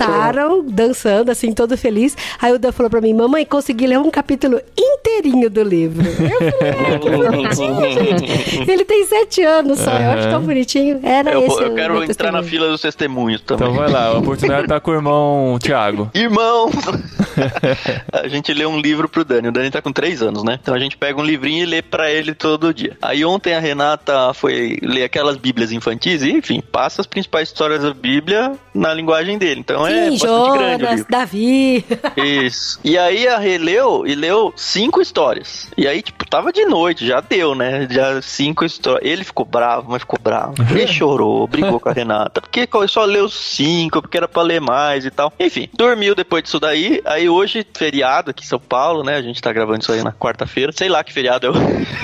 dançando, 0.67 1.31
assim, 1.31 1.53
todo 1.53 1.77
feliz. 1.77 2.15
Aí 2.41 2.51
o 2.51 2.59
Dan 2.59 2.71
falou 2.71 2.89
pra 2.89 3.01
mim, 3.01 3.13
mamãe, 3.13 3.45
consegui 3.45 3.87
ler 3.87 3.99
um 3.99 4.09
capítulo 4.09 4.59
inteirinho 4.77 5.49
do 5.49 5.63
livro. 5.63 6.03
Eu 6.05 6.13
falei, 6.13 6.71
"Ah, 6.71 6.99
que 6.99 7.09
bonitinho, 7.09 7.91
gente. 7.91 8.71
Ele 8.71 8.85
tem 8.85 9.05
sete 9.05 9.41
anos 9.43 9.79
só, 9.79 9.91
eu 9.91 10.11
acho 10.11 10.29
tão 10.29 10.41
bonitinho. 10.41 10.99
Era 11.03 11.31
Eu, 11.31 11.45
esse 11.45 11.61
eu 11.61 11.75
quero 11.75 12.03
entrar 12.03 12.31
na 12.31 12.43
fila 12.43 12.67
dos 12.69 12.81
testemunhos 12.81 13.41
também. 13.41 13.67
Então 13.67 13.79
vai 13.79 13.91
lá, 13.91 14.07
a 14.07 14.17
oportunidade 14.17 14.67
tá 14.67 14.79
com 14.79 14.91
o 14.91 14.93
irmão 14.93 15.57
Thiago. 15.61 16.09
Irmão! 16.15 16.69
a 18.11 18.27
gente 18.27 18.53
lê 18.53 18.65
um 18.65 18.79
livro 18.79 19.07
pro 19.09 19.23
Dani. 19.25 19.47
O 19.49 19.51
Dani 19.51 19.71
tá 19.71 19.81
com 19.81 19.91
três 19.91 20.21
anos, 20.21 20.43
né? 20.43 20.59
Então 20.61 20.73
a 20.73 20.79
gente 20.79 20.97
pega 20.97 21.19
um 21.19 21.23
livrinho 21.23 21.63
e 21.63 21.65
lê 21.65 21.81
pra 21.81 22.11
ele 22.11 22.33
todo 22.33 22.73
dia. 22.73 22.97
Aí 23.01 23.23
ontem 23.25 23.53
a 23.53 23.59
Renata 23.59 24.33
foi 24.33 24.77
ler 24.81 25.03
aquelas 25.03 25.37
bíblias 25.37 25.71
infantis 25.71 26.21
e, 26.23 26.31
enfim, 26.31 26.61
passa 26.71 27.01
as 27.01 27.07
principais 27.07 27.49
histórias 27.49 27.81
da 27.83 27.93
Bíblia 27.93 28.53
na 28.73 28.93
linguagem 28.93 29.37
dele. 29.37 29.59
Então 29.59 29.72
é 29.87 30.05
Sim, 30.05 30.11
bastante 30.11 30.57
grande 30.57 30.75
o 30.75 30.79
Jonas, 30.79 30.95
livro. 30.97 31.05
Davi. 31.09 31.85
Isso. 32.17 32.79
E 32.83 32.97
aí 32.97 33.27
a 33.27 33.37
releu 33.37 34.05
e 34.05 34.15
leu 34.15 34.53
cinco 34.55 35.01
histórias. 35.01 35.67
E 35.77 35.87
aí, 35.87 36.01
tipo, 36.01 36.27
tava 36.27 36.51
de 36.51 36.65
noite, 36.65 37.05
já 37.05 37.21
deu, 37.21 37.55
né? 37.55 37.87
Já 37.89 38.21
cinco 38.21 38.65
histórias. 38.65 39.09
Ele 39.09 39.23
ficou 39.23 39.45
bravo, 39.45 39.87
mas 39.89 40.01
ficou 40.01 40.19
bravo. 40.21 40.55
Ele 40.71 40.87
chorou, 40.87 41.47
brigou 41.47 41.79
com 41.79 41.89
a 41.89 41.93
Renata. 41.93 42.41
Porque 42.41 42.67
só 42.87 43.05
leu 43.05 43.29
cinco, 43.29 44.01
porque 44.01 44.17
era 44.17 44.27
pra 44.27 44.41
ler 44.41 44.59
mais 44.61 45.05
e 45.05 45.11
tal. 45.11 45.31
Enfim, 45.39 45.69
dormiu 45.73 46.15
depois 46.15 46.43
disso 46.43 46.59
daí. 46.59 47.01
Aí 47.05 47.29
hoje, 47.29 47.65
feriado 47.75 48.31
aqui 48.31 48.43
em 48.43 48.47
São 48.47 48.59
Paulo, 48.59 49.03
né? 49.03 49.15
A 49.15 49.21
gente 49.21 49.41
tá 49.41 49.51
gravando 49.51 49.81
isso 49.81 49.91
aí 49.91 50.03
na 50.03 50.11
quarta-feira. 50.11 50.71
Sei 50.71 50.89
lá 50.89 51.03
que 51.03 51.13
feriado 51.13 51.47
é 51.47 51.49
o. 51.49 51.53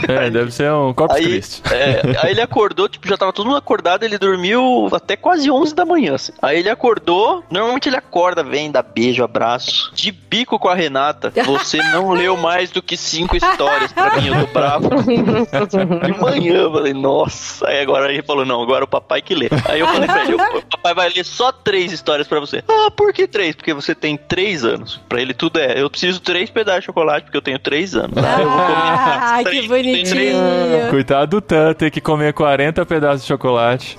É, 0.07 0.29
deve 0.29 0.51
ser 0.51 0.71
um 0.71 0.93
Corpus 0.93 1.17
Aí, 1.17 1.23
Christi. 1.25 1.61
é, 1.73 2.01
aí 2.23 2.31
ele 2.31 2.41
acordou, 2.41 2.87
tipo, 2.89 3.07
já 3.07 3.17
tava 3.17 3.33
todo 3.33 3.45
mundo 3.45 3.57
acordado, 3.57 4.03
ele 4.03 4.17
dormiu 4.17 4.87
até 4.91 5.15
quase 5.15 5.49
11 5.49 5.75
da 5.75 5.85
manhã, 5.85 6.15
assim. 6.15 6.31
Aí 6.41 6.59
ele 6.59 6.69
acordou, 6.69 7.43
normalmente 7.59 7.89
ele 7.89 7.97
acorda, 7.97 8.43
vem, 8.43 8.71
dá 8.71 8.81
beijo, 8.81 9.23
abraço, 9.23 9.91
de 9.93 10.11
bico 10.11 10.57
com 10.57 10.67
a 10.69 10.75
Renata. 10.75 11.31
Você 11.45 11.77
não 11.77 12.11
leu 12.13 12.35
mais 12.37 12.71
do 12.71 12.81
que 12.81 12.95
cinco 12.97 13.35
histórias 13.35 13.91
pra 13.91 14.15
mim, 14.15 14.27
eu 14.27 14.47
tô 14.47 14.53
bravo. 14.53 14.89
De 15.03 16.19
manhã, 16.19 16.53
eu 16.55 16.71
falei, 16.71 16.93
nossa. 16.93 17.67
Aí 17.67 17.81
agora 17.81 18.11
ele 18.11 18.23
falou, 18.23 18.45
não, 18.45 18.61
agora 18.61 18.83
o 18.83 18.87
papai 18.87 19.21
que 19.21 19.35
lê. 19.35 19.49
Aí 19.65 19.79
eu 19.79 19.87
falei 19.87 20.07
pra 20.07 20.23
ele, 20.23 20.35
o 20.35 20.61
papai 20.69 20.93
vai 20.93 21.09
ler 21.09 21.23
só 21.23 21.51
três 21.51 21.91
histórias 21.91 22.27
pra 22.27 22.39
você. 22.39 22.63
Ah, 22.67 22.91
por 22.91 23.13
que 23.13 23.27
três? 23.27 23.55
Porque 23.55 23.73
você 23.73 23.93
tem 23.93 24.17
três 24.17 24.63
anos. 24.63 24.99
Pra 25.09 25.21
ele 25.21 25.33
tudo 25.33 25.59
é, 25.59 25.81
eu 25.81 25.89
preciso 25.89 26.19
três 26.19 26.49
pedaços 26.49 26.81
de 26.81 26.85
chocolate 26.87 27.23
porque 27.25 27.37
eu 27.37 27.41
tenho 27.41 27.59
três 27.59 27.95
anos. 27.95 28.17
Ah, 28.17 28.41
eu 28.41 28.49
vou 28.49 28.59
comer 28.59 28.73
Ai, 29.21 29.43
que 29.43 29.49
três, 29.49 29.67
três. 29.67 29.83
bonitinho. 29.85 30.89
Coitado 30.89 31.29
do 31.29 31.41
Tan 31.41 31.73
ter 31.73 31.91
que 31.91 32.01
comer 32.01 32.33
40 32.33 32.85
pedaços 32.85 33.21
de 33.21 33.27
chocolate. 33.27 33.97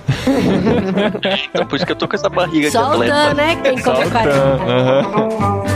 Então 1.49 1.67
por 1.69 1.77
isso 1.77 1.87
que 1.87 1.93
eu 1.93 1.97
tô 1.97 2.09
com 2.09 2.17
essa 2.17 2.29
barriga 2.29 2.69
aqui 2.69 2.77
Só 2.77 2.97
o. 2.97 3.05
Dan, 3.05 3.35
né, 3.35 3.50
que 3.57 3.63
tem 3.63 3.77
que 3.77 3.83
comer 3.83 4.07
o 4.07 4.11
40. 4.11 4.31
Tan. 4.33 5.70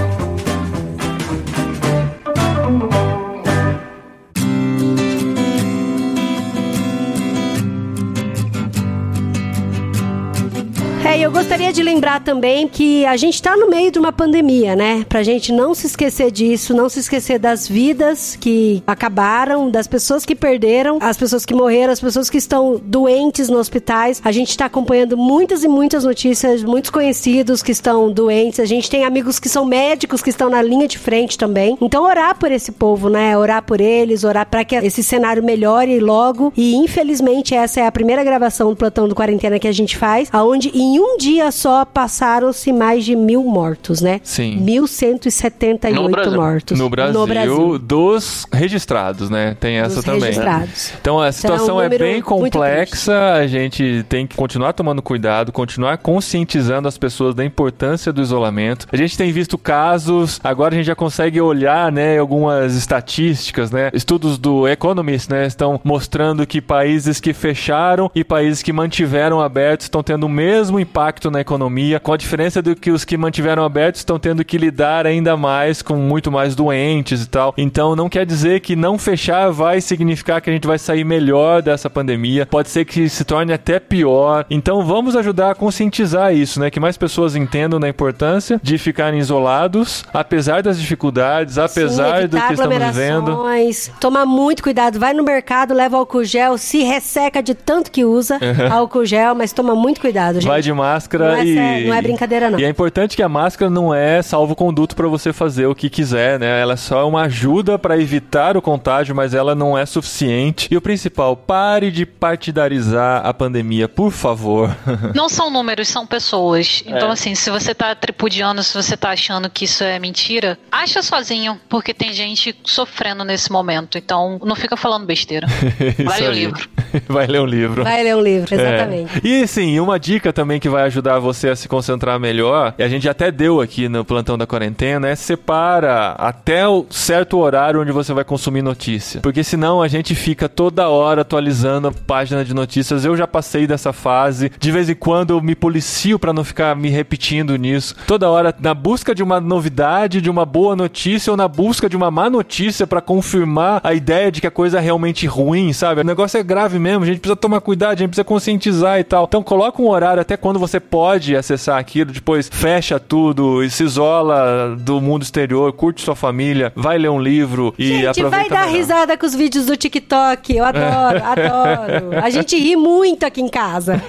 É, 11.15 11.21
eu 11.21 11.31
gostaria 11.31 11.73
de 11.73 11.81
lembrar 11.81 12.21
também 12.25 12.67
que 12.67 13.07
a 13.07 13.17
gente 13.17 13.41
tá 13.41 13.57
no 13.57 13.71
meio 13.71 13.89
de 13.89 14.01
uma 14.01 14.13
pandemia, 14.13 14.75
né? 14.75 15.07
Pra 15.09 15.23
gente 15.23 15.53
não 15.53 15.73
se 15.73 15.87
esquecer 15.87 16.29
disso, 16.29 16.75
não 16.75 16.89
se 16.89 16.99
esquecer 16.99 17.39
das 17.39 17.69
vidas 17.69 18.35
que 18.35 18.83
acabaram, 18.85 19.71
das 19.71 19.87
pessoas 19.87 20.25
que 20.25 20.35
perderam, 20.35 20.99
as 21.01 21.17
pessoas 21.17 21.47
que 21.47 21.55
morreram, 21.55 21.93
as 21.93 22.01
pessoas 22.01 22.29
que 22.29 22.37
estão 22.37 22.81
doentes 22.83 23.49
nos 23.49 23.61
hospitais. 23.61 24.21
A 24.25 24.33
gente 24.33 24.57
tá 24.57 24.65
acompanhando 24.65 25.17
muitas 25.17 25.63
e 25.63 25.69
muitas 25.69 26.03
notícias, 26.03 26.65
muitos 26.65 26.91
conhecidos 26.91 27.63
que 27.63 27.71
estão 27.71 28.11
doentes. 28.11 28.59
A 28.59 28.65
gente 28.65 28.91
tem 28.91 29.05
amigos 29.05 29.39
que 29.39 29.49
são 29.49 29.65
médicos 29.65 30.21
que 30.21 30.31
estão 30.31 30.51
na 30.51 30.61
linha 30.63 30.89
de 30.89 30.99
frente 30.99 31.39
também. 31.39 31.79
Então, 31.81 32.03
orar 32.03 32.37
por 32.37 32.51
esse 32.51 32.73
povo, 32.73 33.09
né? 33.09 33.39
Orar 33.39 33.63
por 33.63 33.81
eles, 33.81 34.25
orar 34.25 34.47
para 34.47 34.65
que 34.65 34.75
esse 34.75 35.05
cenário 35.05 35.45
melhore 35.45 36.01
logo. 36.01 36.53
E 36.57 36.75
infelizmente 36.75 37.55
essa 37.55 37.79
é 37.79 37.87
a 37.87 37.93
primeira 37.93 38.25
gravação 38.25 38.71
do 38.71 38.77
plantão 38.77 39.07
do 39.07 39.15
quarentena 39.15 39.61
que 39.61 39.69
a 39.69 39.73
gente 39.73 39.97
faz, 39.97 40.29
aonde 40.33 40.71
em 40.75 40.99
um 40.99 41.04
dia 41.19 41.51
só 41.51 41.85
passaram-se 41.85 42.73
mais 42.73 43.05
de 43.05 43.15
mil 43.17 43.43
mortos, 43.45 44.01
né? 44.01 44.21
Sim. 44.23 44.59
1.178 44.65 45.93
No 45.95 46.09
Brasil. 46.09 46.33
mortos. 46.37 46.79
No 46.79 46.89
Brasil, 46.91 47.79
dos 47.79 48.47
registrados, 48.53 49.31
né? 49.31 49.57
Tem 49.61 49.77
essa 49.77 49.97
Dos 49.97 50.05
também. 50.05 50.21
registrados. 50.23 50.93
Então 51.01 51.21
a 51.21 51.31
situação 51.33 51.81
é 51.81 51.85
número 51.85 52.05
bem 52.05 52.15
muito 52.15 52.25
complexa, 52.27 53.35
a 53.35 53.47
gente 53.47 54.05
tem 54.09 54.27
que 54.27 54.37
continuar 54.37 54.73
tomando 54.73 55.03
cuidado, 55.03 55.53
continuar 55.53 55.99
conscientizando 55.99 56.89
as 56.89 56.99
pessoas 56.99 57.35
da 57.35 57.45
importância 57.45 58.13
do 58.13 58.21
isolamento. 58.23 58.87
A 58.93 58.97
gente 58.97 59.17
tem 59.17 59.31
visto 59.33 59.57
casos, 59.59 60.41
agora 60.43 60.75
a 60.75 60.77
gente 60.77 60.87
já 60.87 60.95
consegue 60.95 61.41
olhar, 61.41 61.91
né, 61.93 62.19
algumas 62.19 62.75
estatísticas, 62.75 63.71
né? 63.71 63.91
Estudos 63.93 64.39
do 64.39 64.67
Economist, 64.69 65.31
né, 65.31 65.47
estão 65.47 65.81
mostrando 65.85 66.47
que 66.47 66.61
países 66.61 67.21
que 67.21 67.33
fecharam 67.33 68.11
e 68.15 68.25
países 68.25 68.63
que 68.63 68.73
mantiveram 68.73 69.41
abertos 69.41 69.87
estão 69.87 70.03
tendo 70.03 70.25
o 70.25 70.29
mesmo 70.29 70.79
impacto 70.81 70.94
na 71.31 71.41
economia, 71.41 71.99
com 71.99 72.13
a 72.13 72.17
diferença 72.17 72.63
do 72.63 72.77
que 72.77 72.91
os 72.91 73.05
que 73.05 73.17
mantiveram 73.17 73.65
abertos 73.65 74.01
estão 74.01 74.19
tendo 74.19 74.45
que 74.45 74.57
lidar 74.57 75.07
ainda 75.07 75.37
mais 75.37 75.83
com 75.83 75.97
muito 75.97 76.31
mais 76.31 76.55
doentes 76.55 77.23
e 77.23 77.29
tal. 77.29 77.53
Então 77.59 77.97
não 77.97 78.09
quer 78.09 78.25
dizer 78.25 78.61
que 78.61 78.77
não 78.77 78.97
fechar 78.97 79.51
vai 79.51 79.81
significar 79.81 80.41
que 80.41 80.49
a 80.49 80.53
gente 80.53 80.67
vai 80.67 80.79
sair 80.79 81.05
melhor 81.05 81.63
dessa 81.63 81.91
pandemia. 81.91 82.47
Pode 82.47 82.71
ser 82.71 82.85
que 82.85 83.09
se 83.09 83.25
torne 83.25 83.53
até 83.53 83.81
pior. 83.81 84.47
Então 84.49 84.85
vamos 84.85 85.17
ajudar 85.17 85.51
a 85.51 85.55
conscientizar 85.55 86.33
isso, 86.33 86.61
né? 86.61 86.71
Que 86.71 86.79
mais 86.79 86.97
pessoas 86.97 87.35
entendam 87.35 87.81
da 87.81 87.89
importância 87.89 88.61
de 88.63 88.79
ficarem 88.79 89.19
isolados, 89.19 90.05
apesar 90.13 90.63
das 90.63 90.79
dificuldades, 90.79 91.59
apesar 91.59 92.23
Sim, 92.23 92.29
do 92.29 92.37
que 92.37 92.53
estamos 92.53 92.61
aglomerações, 92.61 93.91
Tomar 94.01 94.25
muito 94.27 94.63
cuidado. 94.63 94.99
Vai 94.99 95.13
no 95.13 95.25
mercado, 95.25 95.75
leva 95.75 95.97
álcool 95.97 96.25
gel, 96.25 96.57
se 96.57 96.83
resseca 96.83 97.43
de 97.43 97.55
tanto 97.55 97.91
que 97.91 98.05
usa 98.05 98.39
álcool 98.71 99.05
gel, 99.05 99.35
mas 99.35 99.53
toma 99.53 99.75
muito 99.75 100.01
cuidado, 100.01 100.35
gente. 100.35 100.47
Vai 100.47 100.63
de 100.63 100.73
máscara 100.85 101.29
Não 101.33 101.35
é 101.37 101.45
e. 101.47 101.87
não 101.87 101.95
é 101.95 102.03
brincadeira, 102.03 102.51
não. 102.51 102.59
E 102.61 102.65
é 102.65 102.69
importante 102.69 103.17
que 103.17 103.23
a 103.23 103.29
máscara 103.29 103.71
não 103.71 103.95
é 103.95 104.21
salvo-conduto 104.23 104.95
para 104.95 105.09
você 105.09 105.33
fazer 105.33 105.67
o 105.67 105.75
que 105.75 105.89
quiser, 105.89 106.39
né? 106.39 106.61
Ela 106.61 106.75
é 106.75 106.77
só 106.77 107.09
uma 107.09 107.23
ajuda 107.23 107.79
para 107.79 107.99
evitar 107.99 108.57
o 108.57 108.63
contágio, 108.63 109.15
mas 109.15 109.35
ela 109.35 109.55
não 109.55 109.77
é 109.77 109.87
suficiente. 109.87 110.69
E 110.71 110.77
o 110.77 110.81
principal, 110.81 111.37
pare 111.37 111.91
de 111.91 112.05
partidarizar 112.05 113.25
a 113.27 113.33
pandemia, 113.35 113.89
por 113.89 114.11
favor. 114.11 114.75
Não 115.15 115.29
são 115.29 115.51
números, 115.51 115.89
são 115.89 116.07
pessoas. 116.07 116.83
Então, 116.87 117.09
É. 117.09 117.13
assim, 117.13 117.35
se 117.35 117.51
você 117.51 117.75
tá 117.75 117.95
tripudiando, 117.95 118.63
se 118.63 118.75
você 118.75 118.97
tá 118.97 119.11
achando 119.11 119.49
que 119.51 119.65
isso 119.65 119.83
é 119.85 119.99
mentira, 119.99 120.59
acha 120.71 121.03
sozinho, 121.03 121.59
porque 121.69 121.93
tem 121.95 122.13
gente 122.13 122.55
sofrendo 122.65 123.25
nesse 123.25 123.51
momento. 123.51 123.97
Então, 123.99 124.39
não 124.45 124.55
fica 124.57 124.77
falando 124.77 125.07
besteira. 125.07 125.47
Isso 125.99 126.05
Vale 126.05 126.27
o 126.29 126.33
livro. 126.33 126.69
Vai 127.09 127.27
ler 127.27 127.41
um 127.41 127.47
livro. 127.47 127.85
Vai 127.85 128.03
ler 128.03 128.17
um 128.17 128.21
livro, 128.21 128.55
exatamente. 128.55 129.11
É. 129.17 129.29
E 129.29 129.47
sim, 129.47 129.79
uma 129.81 129.99
dica 129.99 130.33
também 130.33 130.61
que 130.65 130.69
vai 130.71 130.85
ajudar 130.85 131.19
você 131.19 131.51
a 131.51 131.57
se 131.57 131.69
concentrar 131.69 132.19
melhor, 132.19 132.73
e 132.79 132.83
a 132.83 132.89
gente 132.89 133.07
até 133.07 133.31
deu 133.31 133.61
aqui 133.61 133.87
no 133.87 134.03
plantão 134.03 134.39
da 134.39 134.47
quarentena, 134.47 135.11
é 135.11 135.15
separa 135.15 136.13
até 136.13 136.67
o 136.67 136.87
certo 136.89 137.37
horário 137.37 137.83
onde 137.83 137.93
você 137.93 138.15
vai 138.15 138.25
consumir 138.25 138.63
notícia. 138.63 139.21
Porque 139.21 139.45
senão 139.45 139.83
a 139.83 139.89
gente 139.89 140.15
fica 140.15 140.49
toda 140.49 140.89
hora 140.89 141.21
atualizando 141.21 141.89
a 141.89 141.93
página 141.93 142.43
de 142.43 142.55
notícias. 142.55 143.05
Eu 143.05 143.15
já 143.15 143.27
passei 143.27 143.67
dessa 143.67 143.93
fase. 143.93 144.51
De 144.59 144.73
vez 144.73 144.89
em 144.89 144.95
quando 144.95 145.35
eu 145.35 145.43
me 145.43 145.55
policio 145.55 146.19
pra 146.19 146.33
não 146.33 146.43
ficar 146.43 146.75
me 146.75 146.89
repetindo 146.89 147.57
nisso. 147.57 147.95
Toda 148.07 148.31
hora 148.31 148.55
na 148.59 148.73
busca 148.73 149.15
de 149.15 149.23
uma 149.23 149.39
novidade, 149.43 150.23
de 150.23 150.31
uma 150.31 150.47
boa 150.47 150.75
notícia 150.75 151.31
ou 151.31 151.37
na 151.37 151.47
busca 151.47 151.91
de 151.91 151.97
uma 151.97 152.11
má 152.11 152.31
notícia 152.31 152.87
pra 152.87 153.03
confirmar 153.03 153.83
a 153.85 153.93
ideia 153.93 154.33
de 154.33 154.41
que 154.41 154.47
a 154.47 154.51
coisa 154.51 154.79
é 154.79 154.81
realmente 154.81 155.27
ruim, 155.27 155.75
sabe? 155.75 156.01
O 156.01 156.05
negócio 156.05 156.39
é 156.39 156.43
grave 156.43 156.79
mesmo, 156.79 157.05
a 157.05 157.07
gente 157.07 157.21
precisa 157.21 157.37
tomar 157.37 157.61
cuidado, 157.61 157.93
a 157.93 157.97
gente 157.97 158.09
precisa 158.09 158.25
conscientizar 158.25 158.99
e 158.99 159.05
tal. 159.05 159.25
Então 159.25 159.43
coloca 159.43 159.83
um 159.83 159.91
horário 159.91 160.23
até 160.23 160.39
quando 160.39 160.54
você 160.59 160.79
pode 160.81 161.37
acessar 161.37 161.79
aquilo, 161.79 162.13
depois 162.13 162.49
fecha 162.53 162.99
tudo 162.99 163.63
e 163.63 163.71
se 163.71 163.85
isola 163.85 164.77
do 164.79 165.01
mundo 165.01 165.23
exterior, 165.23 165.73
curte 165.73 166.03
sua 166.03 166.15
família, 166.17 166.73
vai 166.75 166.99
ler 166.99 167.09
um 167.11 167.21
livro 167.21 167.75
e 167.79 167.89
Gente, 167.89 168.07
aproveita 168.07 168.37
vai 168.37 168.49
dar 168.49 168.67
melhor. 168.67 168.79
risada 168.79 169.17
com 169.17 169.27
os 169.27 169.35
vídeos 169.35 169.67
do 169.67 169.77
TikTok. 169.77 170.57
Eu 170.57 170.65
adoro, 170.65 171.23
adoro. 171.25 172.25
A 172.25 172.31
gente 172.31 172.57
ri 172.59 172.77
muito 172.77 173.25
aqui 173.25 173.41
em 173.41 173.49
casa. 173.49 174.03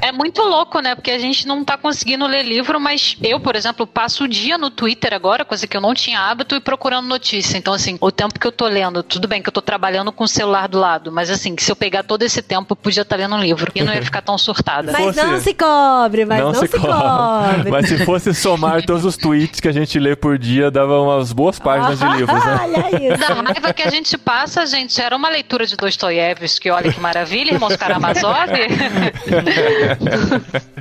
É 0.00 0.12
muito 0.12 0.42
louco, 0.42 0.80
né? 0.80 0.94
Porque 0.94 1.10
a 1.10 1.18
gente 1.18 1.46
não 1.46 1.64
tá 1.64 1.76
conseguindo 1.76 2.26
ler 2.26 2.42
livro, 2.42 2.80
mas 2.80 3.16
eu, 3.22 3.40
por 3.40 3.56
exemplo, 3.56 3.86
passo 3.86 4.24
o 4.24 4.28
dia 4.28 4.56
no 4.58 4.70
Twitter 4.70 5.12
agora, 5.14 5.44
coisa 5.44 5.66
que 5.66 5.76
eu 5.76 5.80
não 5.80 5.94
tinha 5.94 6.20
hábito, 6.20 6.54
e 6.54 6.60
procurando 6.60 7.06
notícia. 7.06 7.56
Então, 7.56 7.72
assim, 7.72 7.96
o 8.00 8.10
tempo 8.10 8.38
que 8.38 8.46
eu 8.46 8.52
tô 8.52 8.66
lendo, 8.66 9.02
tudo 9.02 9.28
bem 9.28 9.42
que 9.42 9.48
eu 9.48 9.52
tô 9.52 9.62
trabalhando 9.62 10.12
com 10.12 10.24
o 10.24 10.28
celular 10.28 10.68
do 10.68 10.78
lado, 10.78 11.12
mas 11.12 11.30
assim, 11.30 11.54
que 11.54 11.62
se 11.62 11.70
eu 11.70 11.76
pegar 11.76 12.02
todo 12.02 12.22
esse 12.22 12.42
tempo, 12.42 12.72
eu 12.72 12.76
podia 12.76 13.02
estar 13.02 13.16
lendo 13.16 13.34
um 13.34 13.40
livro. 13.40 13.70
E 13.74 13.82
não 13.82 13.92
ia 13.92 14.02
ficar 14.02 14.22
tão 14.22 14.36
surtada. 14.36 14.92
Mas 14.92 15.16
não 15.16 15.40
se 15.40 15.54
cobre, 15.70 16.24
mas 16.24 16.40
não, 16.40 16.54
se, 16.54 16.68
cobre. 16.68 17.70
Mas 17.70 17.88
se 17.88 18.04
fosse 18.04 18.34
somar 18.34 18.84
todos 18.84 19.04
os 19.04 19.16
tweets 19.16 19.60
que 19.60 19.68
a 19.68 19.72
gente 19.72 19.98
lê 19.98 20.16
por 20.16 20.38
dia, 20.38 20.70
dava 20.70 21.00
umas 21.00 21.32
boas 21.32 21.58
páginas 21.58 21.98
de 21.98 22.06
livros, 22.18 22.44
né? 22.44 22.60
Olha 22.70 23.12
isso. 23.12 23.20
Da 23.20 23.34
raiva 23.34 23.72
que 23.72 23.82
a 23.82 23.90
gente 23.90 24.16
passa, 24.18 24.66
gente, 24.66 25.00
era 25.00 25.16
uma 25.16 25.28
leitura 25.28 25.66
de 25.66 25.76
Dostoiévski, 25.76 26.70
olha 26.70 26.92
que 26.92 27.00
maravilha, 27.00 27.52
irmãos 27.52 27.76
Karamazov. 27.76 28.50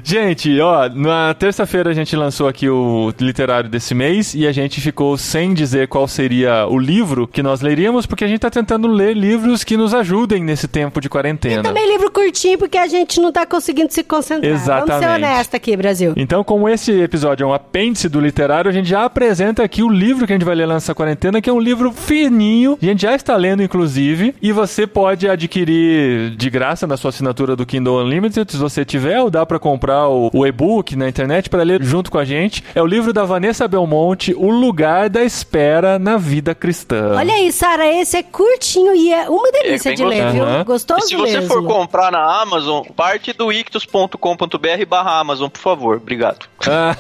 Gente, 0.04 0.60
ó, 0.62 0.89
na 0.89 1.34
terça-feira 1.34 1.89
a 1.89 1.93
gente 1.93 2.15
lançou 2.15 2.47
aqui 2.47 2.69
o 2.69 3.13
literário 3.19 3.69
desse 3.69 3.93
mês 3.93 4.34
e 4.34 4.47
a 4.47 4.52
gente 4.52 4.80
ficou 4.80 5.17
sem 5.17 5.54
dizer 5.54 5.88
qual 5.88 6.08
seria 6.08 6.65
o 6.67 6.78
livro 6.78 7.28
que 7.28 7.43
nós 7.43 7.62
leríamos, 7.62 8.06
porque 8.06 8.23
a 8.23 8.28
gente 8.28 8.39
tá 8.39 8.49
tentando 8.49 8.88
ler 8.88 9.15
livros 9.15 9.63
que 9.63 9.75
nos 9.75 9.93
ajudem 9.93 10.43
nesse 10.43 10.67
tempo 10.67 11.02
de 11.02 11.10
quarentena. 11.10 11.63
Também 11.63 11.88
livro 11.91 12.10
curtinho, 12.12 12.58
porque 12.58 12.78
a 12.78 12.88
gente 12.88 13.19
não 13.19 13.32
tá 13.32 13.45
conseguindo 13.45 13.91
se 13.91 14.04
concentrar. 14.04 14.52
Vamos 14.80 14.96
ser 14.96 15.00
Exatamente. 15.06 15.26
honestos 15.26 15.56
aqui, 15.56 15.78
Brasil. 15.78 16.13
Então, 16.15 16.44
como 16.44 16.68
esse 16.70 16.92
episódio 17.02 17.44
é 17.44 17.48
um 17.48 17.54
apêndice 17.54 18.08
do 18.10 18.20
literário, 18.20 18.70
a 18.70 18.74
gente 18.74 18.88
já 18.89 19.06
apresenta 19.06 19.63
aqui 19.63 19.82
o 19.84 19.89
livro 19.89 20.26
que 20.26 20.34
a 20.34 20.36
gente 20.36 20.46
vai 20.46 20.56
ler 20.56 20.68
nessa 20.68 20.94
quarentena, 20.96 21.42
que 21.42 21.50
é 21.50 21.54
um 21.54 21.60
livro 21.60 21.92
fininho. 21.92 22.78
A 22.82 22.86
gente 22.86 23.02
já 23.02 23.15
está 23.15 23.36
lendo, 23.36 23.62
inclusive, 23.63 24.36
e 24.42 24.52
você 24.52 24.86
pode 24.88 25.28
adquirir 25.28 26.32
de 26.36 26.50
graça 26.50 26.86
na 26.88 26.98
sua 26.98 27.10
assinatura 27.10 27.56
do 27.56 27.65
Kindle 27.65 28.04
Unlimited, 28.04 28.52
se 28.52 28.58
você 28.58 28.84
tiver, 28.86 29.20
ou 29.22 29.30
dá 29.30 29.46
para 29.46 29.60
comprar 29.60 30.08
o, 30.08 30.30
o 30.34 30.46
e-book 30.46 30.96
na 30.96 31.08
internet 31.10 31.50
para 31.50 31.63
ler 31.63 31.82
junto 31.84 32.12
com 32.12 32.18
a 32.18 32.26
gente. 32.26 32.63
É 32.74 32.82
o 32.82 32.86
livro 32.86 33.12
da 33.13 33.24
Vanessa 33.24 33.68
Belmonte, 33.68 34.34
O 34.38 34.50
Lugar 34.50 35.10
da 35.10 35.24
Espera 35.24 36.00
na 36.00 36.18
Vida 36.18 36.54
Cristã. 36.56 37.15
Olha 37.15 37.34
aí, 37.34 37.52
Sara, 37.52 37.86
esse 37.92 38.18
é 38.18 38.24
curtinho 38.24 38.94
e 38.96 39.12
é 39.13 39.30
uma 39.30 39.52
delícia 39.52 39.89
É 39.92 39.94
de 39.94 40.04
ler, 40.06 40.32
viu? 40.32 40.44
gostoso. 40.65 40.80
Gostoso 40.80 41.06
E 41.06 41.08
se 41.10 41.15
você 41.15 41.39
mesmo. 41.39 41.48
for 41.54 41.63
comprar 41.65 42.12
na 42.12 42.42
Amazon, 42.42 42.84
parte 42.96 43.34
do 43.34 43.52
ictus.com.br 43.52 44.69
barra 44.86 45.20
Amazon, 45.20 45.50
por 45.50 45.60
favor. 45.60 45.98
Obrigado. 45.98 46.48
Ah. 46.68 46.96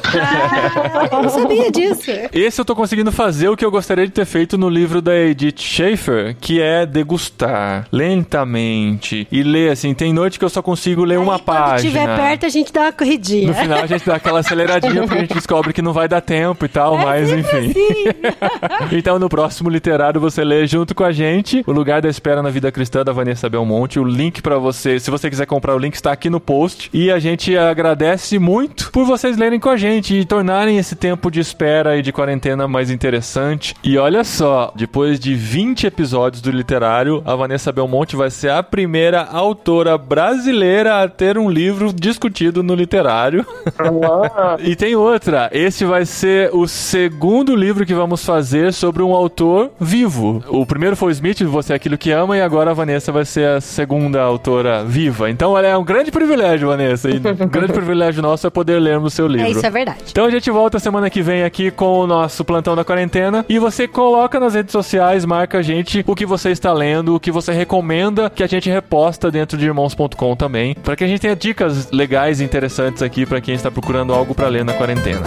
Ah, 0.93 1.09
eu 1.11 1.23
não 1.23 1.29
sabia 1.29 1.71
disso. 1.71 2.11
Esse 2.31 2.61
eu 2.61 2.65
tô 2.65 2.75
conseguindo 2.75 3.11
fazer 3.11 3.49
o 3.49 3.57
que 3.57 3.65
eu 3.65 3.71
gostaria 3.71 4.05
de 4.05 4.11
ter 4.13 4.25
feito 4.25 4.57
no 4.57 4.69
livro 4.69 5.01
da 5.01 5.15
Edith 5.15 5.59
Schaefer, 5.61 6.35
que 6.39 6.61
é 6.61 6.85
degustar 6.85 7.87
lentamente 7.91 9.27
e 9.31 9.43
ler 9.43 9.71
assim. 9.71 9.93
Tem 9.93 10.13
noite 10.13 10.39
que 10.39 10.45
eu 10.45 10.49
só 10.49 10.61
consigo 10.61 11.03
ler 11.03 11.19
uma 11.19 11.33
Aí, 11.35 11.39
Quando 11.39 11.45
página. 11.57 11.75
estiver 11.77 12.15
perto, 12.15 12.45
a 12.45 12.49
gente 12.49 12.71
dá 12.73 12.81
uma 12.81 12.91
corridinha. 12.93 13.47
No 13.47 13.53
final 13.53 13.79
a 13.79 13.85
gente 13.87 14.05
dá 14.05 14.15
aquela 14.15 14.39
aceleradinha 14.39 15.01
porque 15.03 15.17
a 15.17 15.21
gente 15.21 15.33
descobre 15.33 15.73
que 15.73 15.81
não 15.81 15.93
vai 15.93 16.07
dar 16.07 16.21
tempo 16.21 16.65
e 16.65 16.67
tal, 16.69 16.99
É 16.99 17.05
mas 17.05 17.31
enfim. 17.31 17.73
então 18.91 19.19
no 19.19 19.29
próximo 19.29 19.69
literário 19.69 20.19
você 20.19 20.43
lê 20.43 20.65
junto 20.67 20.93
com 20.95 21.03
a 21.03 21.11
gente 21.11 21.63
O 21.67 21.71
Lugar 21.71 22.01
da 22.01 22.09
Espera 22.09 22.41
na 22.41 22.49
Vida 22.49 22.71
Cristã 22.71 23.03
da 23.03 23.11
Vanessa 23.11 23.49
Belmonte. 23.49 23.99
O 23.99 24.03
link 24.03 24.41
pra 24.41 24.57
você, 24.57 24.99
se 24.99 25.11
você 25.11 25.29
quiser 25.29 25.45
comprar 25.45 25.75
o 25.75 25.79
link 25.79 25.95
está 25.95 26.11
aqui 26.11 26.29
no 26.29 26.39
post. 26.39 26.89
E 26.93 27.11
a 27.11 27.19
gente 27.19 27.55
agradece 27.59 28.39
muito 28.39 28.91
por 28.91 29.05
vocês 29.05 29.37
lerem 29.37 29.59
com 29.59 29.69
a 29.69 29.77
gente 29.77 30.15
e 30.15 30.25
tornarem 30.25 30.77
esse 30.77 30.95
tempo 30.95 31.29
de 31.29 31.39
espera 31.39 31.97
e 31.97 32.01
de 32.01 32.11
quarentena 32.11 32.67
mais 32.67 32.89
interessante. 32.89 33.75
E 33.83 33.97
olha 33.97 34.23
só, 34.23 34.71
depois 34.75 35.19
de 35.19 35.35
20 35.35 35.87
episódios 35.87 36.41
do 36.41 36.51
literário, 36.51 37.21
a 37.25 37.35
Vanessa 37.35 37.71
Belmonte 37.71 38.15
vai 38.15 38.29
ser 38.29 38.51
a 38.51 38.63
primeira 38.63 39.23
autora 39.23 39.97
brasileira 39.97 41.03
a 41.03 41.07
ter 41.07 41.37
um 41.37 41.49
livro 41.49 41.93
discutido 41.93 42.63
no 42.63 42.75
literário. 42.75 43.45
E 44.59 44.75
tem 44.75 44.95
outra. 44.95 45.49
Esse 45.51 45.85
vai 45.85 46.05
ser 46.05 46.49
o 46.53 46.67
segundo 46.67 47.55
livro 47.55 47.85
que 47.85 47.93
vamos 47.93 48.25
fazer 48.25 48.73
sobre 48.73 49.01
um 49.03 49.13
autor 49.13 49.71
vivo. 49.79 50.43
O 50.47 50.65
primeiro 50.65 50.95
foi 50.95 51.09
o 51.09 51.11
Smith, 51.11 51.41
Você 51.43 51.73
é 51.73 51.75
Aquilo 51.75 51.97
que 51.97 52.11
Ama, 52.11 52.37
e 52.37 52.41
agora 52.41 52.71
a 52.71 52.73
Vanessa 52.73 53.11
vai 53.11 53.25
ser 53.25 53.47
a 53.47 53.61
segunda 53.61 54.21
autora 54.21 54.83
viva. 54.83 55.29
Então, 55.29 55.51
olha, 55.51 55.67
é 55.67 55.77
um 55.77 55.83
grande 55.83 56.11
privilégio, 56.11 56.67
Vanessa. 56.67 57.09
E 57.09 57.19
grande 57.49 57.73
privilégio 57.73 58.21
nosso 58.21 58.47
é 58.47 58.49
poder 58.49 58.79
lermos 58.79 59.13
o 59.13 59.15
seu 59.15 59.27
livro. 59.27 59.47
É, 59.47 59.51
isso 59.51 59.65
é 59.65 59.69
verdade. 59.69 60.03
Então 60.09 60.25
a 60.25 60.29
gente 60.29 60.49
volta 60.49 60.79
semana 60.79 61.09
que 61.09 61.21
vem 61.21 61.43
aqui 61.43 61.71
com 61.71 61.99
o 61.99 62.07
nosso 62.07 62.43
plantão 62.43 62.75
da 62.75 62.83
quarentena 62.83 63.45
e 63.47 63.59
você 63.59 63.87
coloca 63.87 64.39
nas 64.39 64.53
redes 64.53 64.71
sociais, 64.71 65.25
marca 65.25 65.59
a 65.59 65.61
gente 65.61 66.03
o 66.07 66.15
que 66.15 66.25
você 66.25 66.51
está 66.51 66.71
lendo, 66.73 67.15
o 67.15 67.19
que 67.19 67.31
você 67.31 67.51
recomenda 67.51 68.29
que 68.29 68.43
a 68.43 68.47
gente 68.47 68.69
reposta 68.69 69.31
dentro 69.31 69.57
de 69.57 69.65
irmãos.com 69.65 70.35
também, 70.35 70.75
para 70.75 70.95
que 70.95 71.03
a 71.03 71.07
gente 71.07 71.21
tenha 71.21 71.35
dicas 71.35 71.91
legais 71.91 72.41
e 72.41 72.43
interessantes 72.43 73.01
aqui 73.01 73.25
para 73.25 73.41
quem 73.41 73.55
está 73.55 73.69
procurando 73.71 74.13
algo 74.13 74.33
para 74.33 74.47
ler 74.47 74.63
na 74.63 74.73
quarentena. 74.73 75.23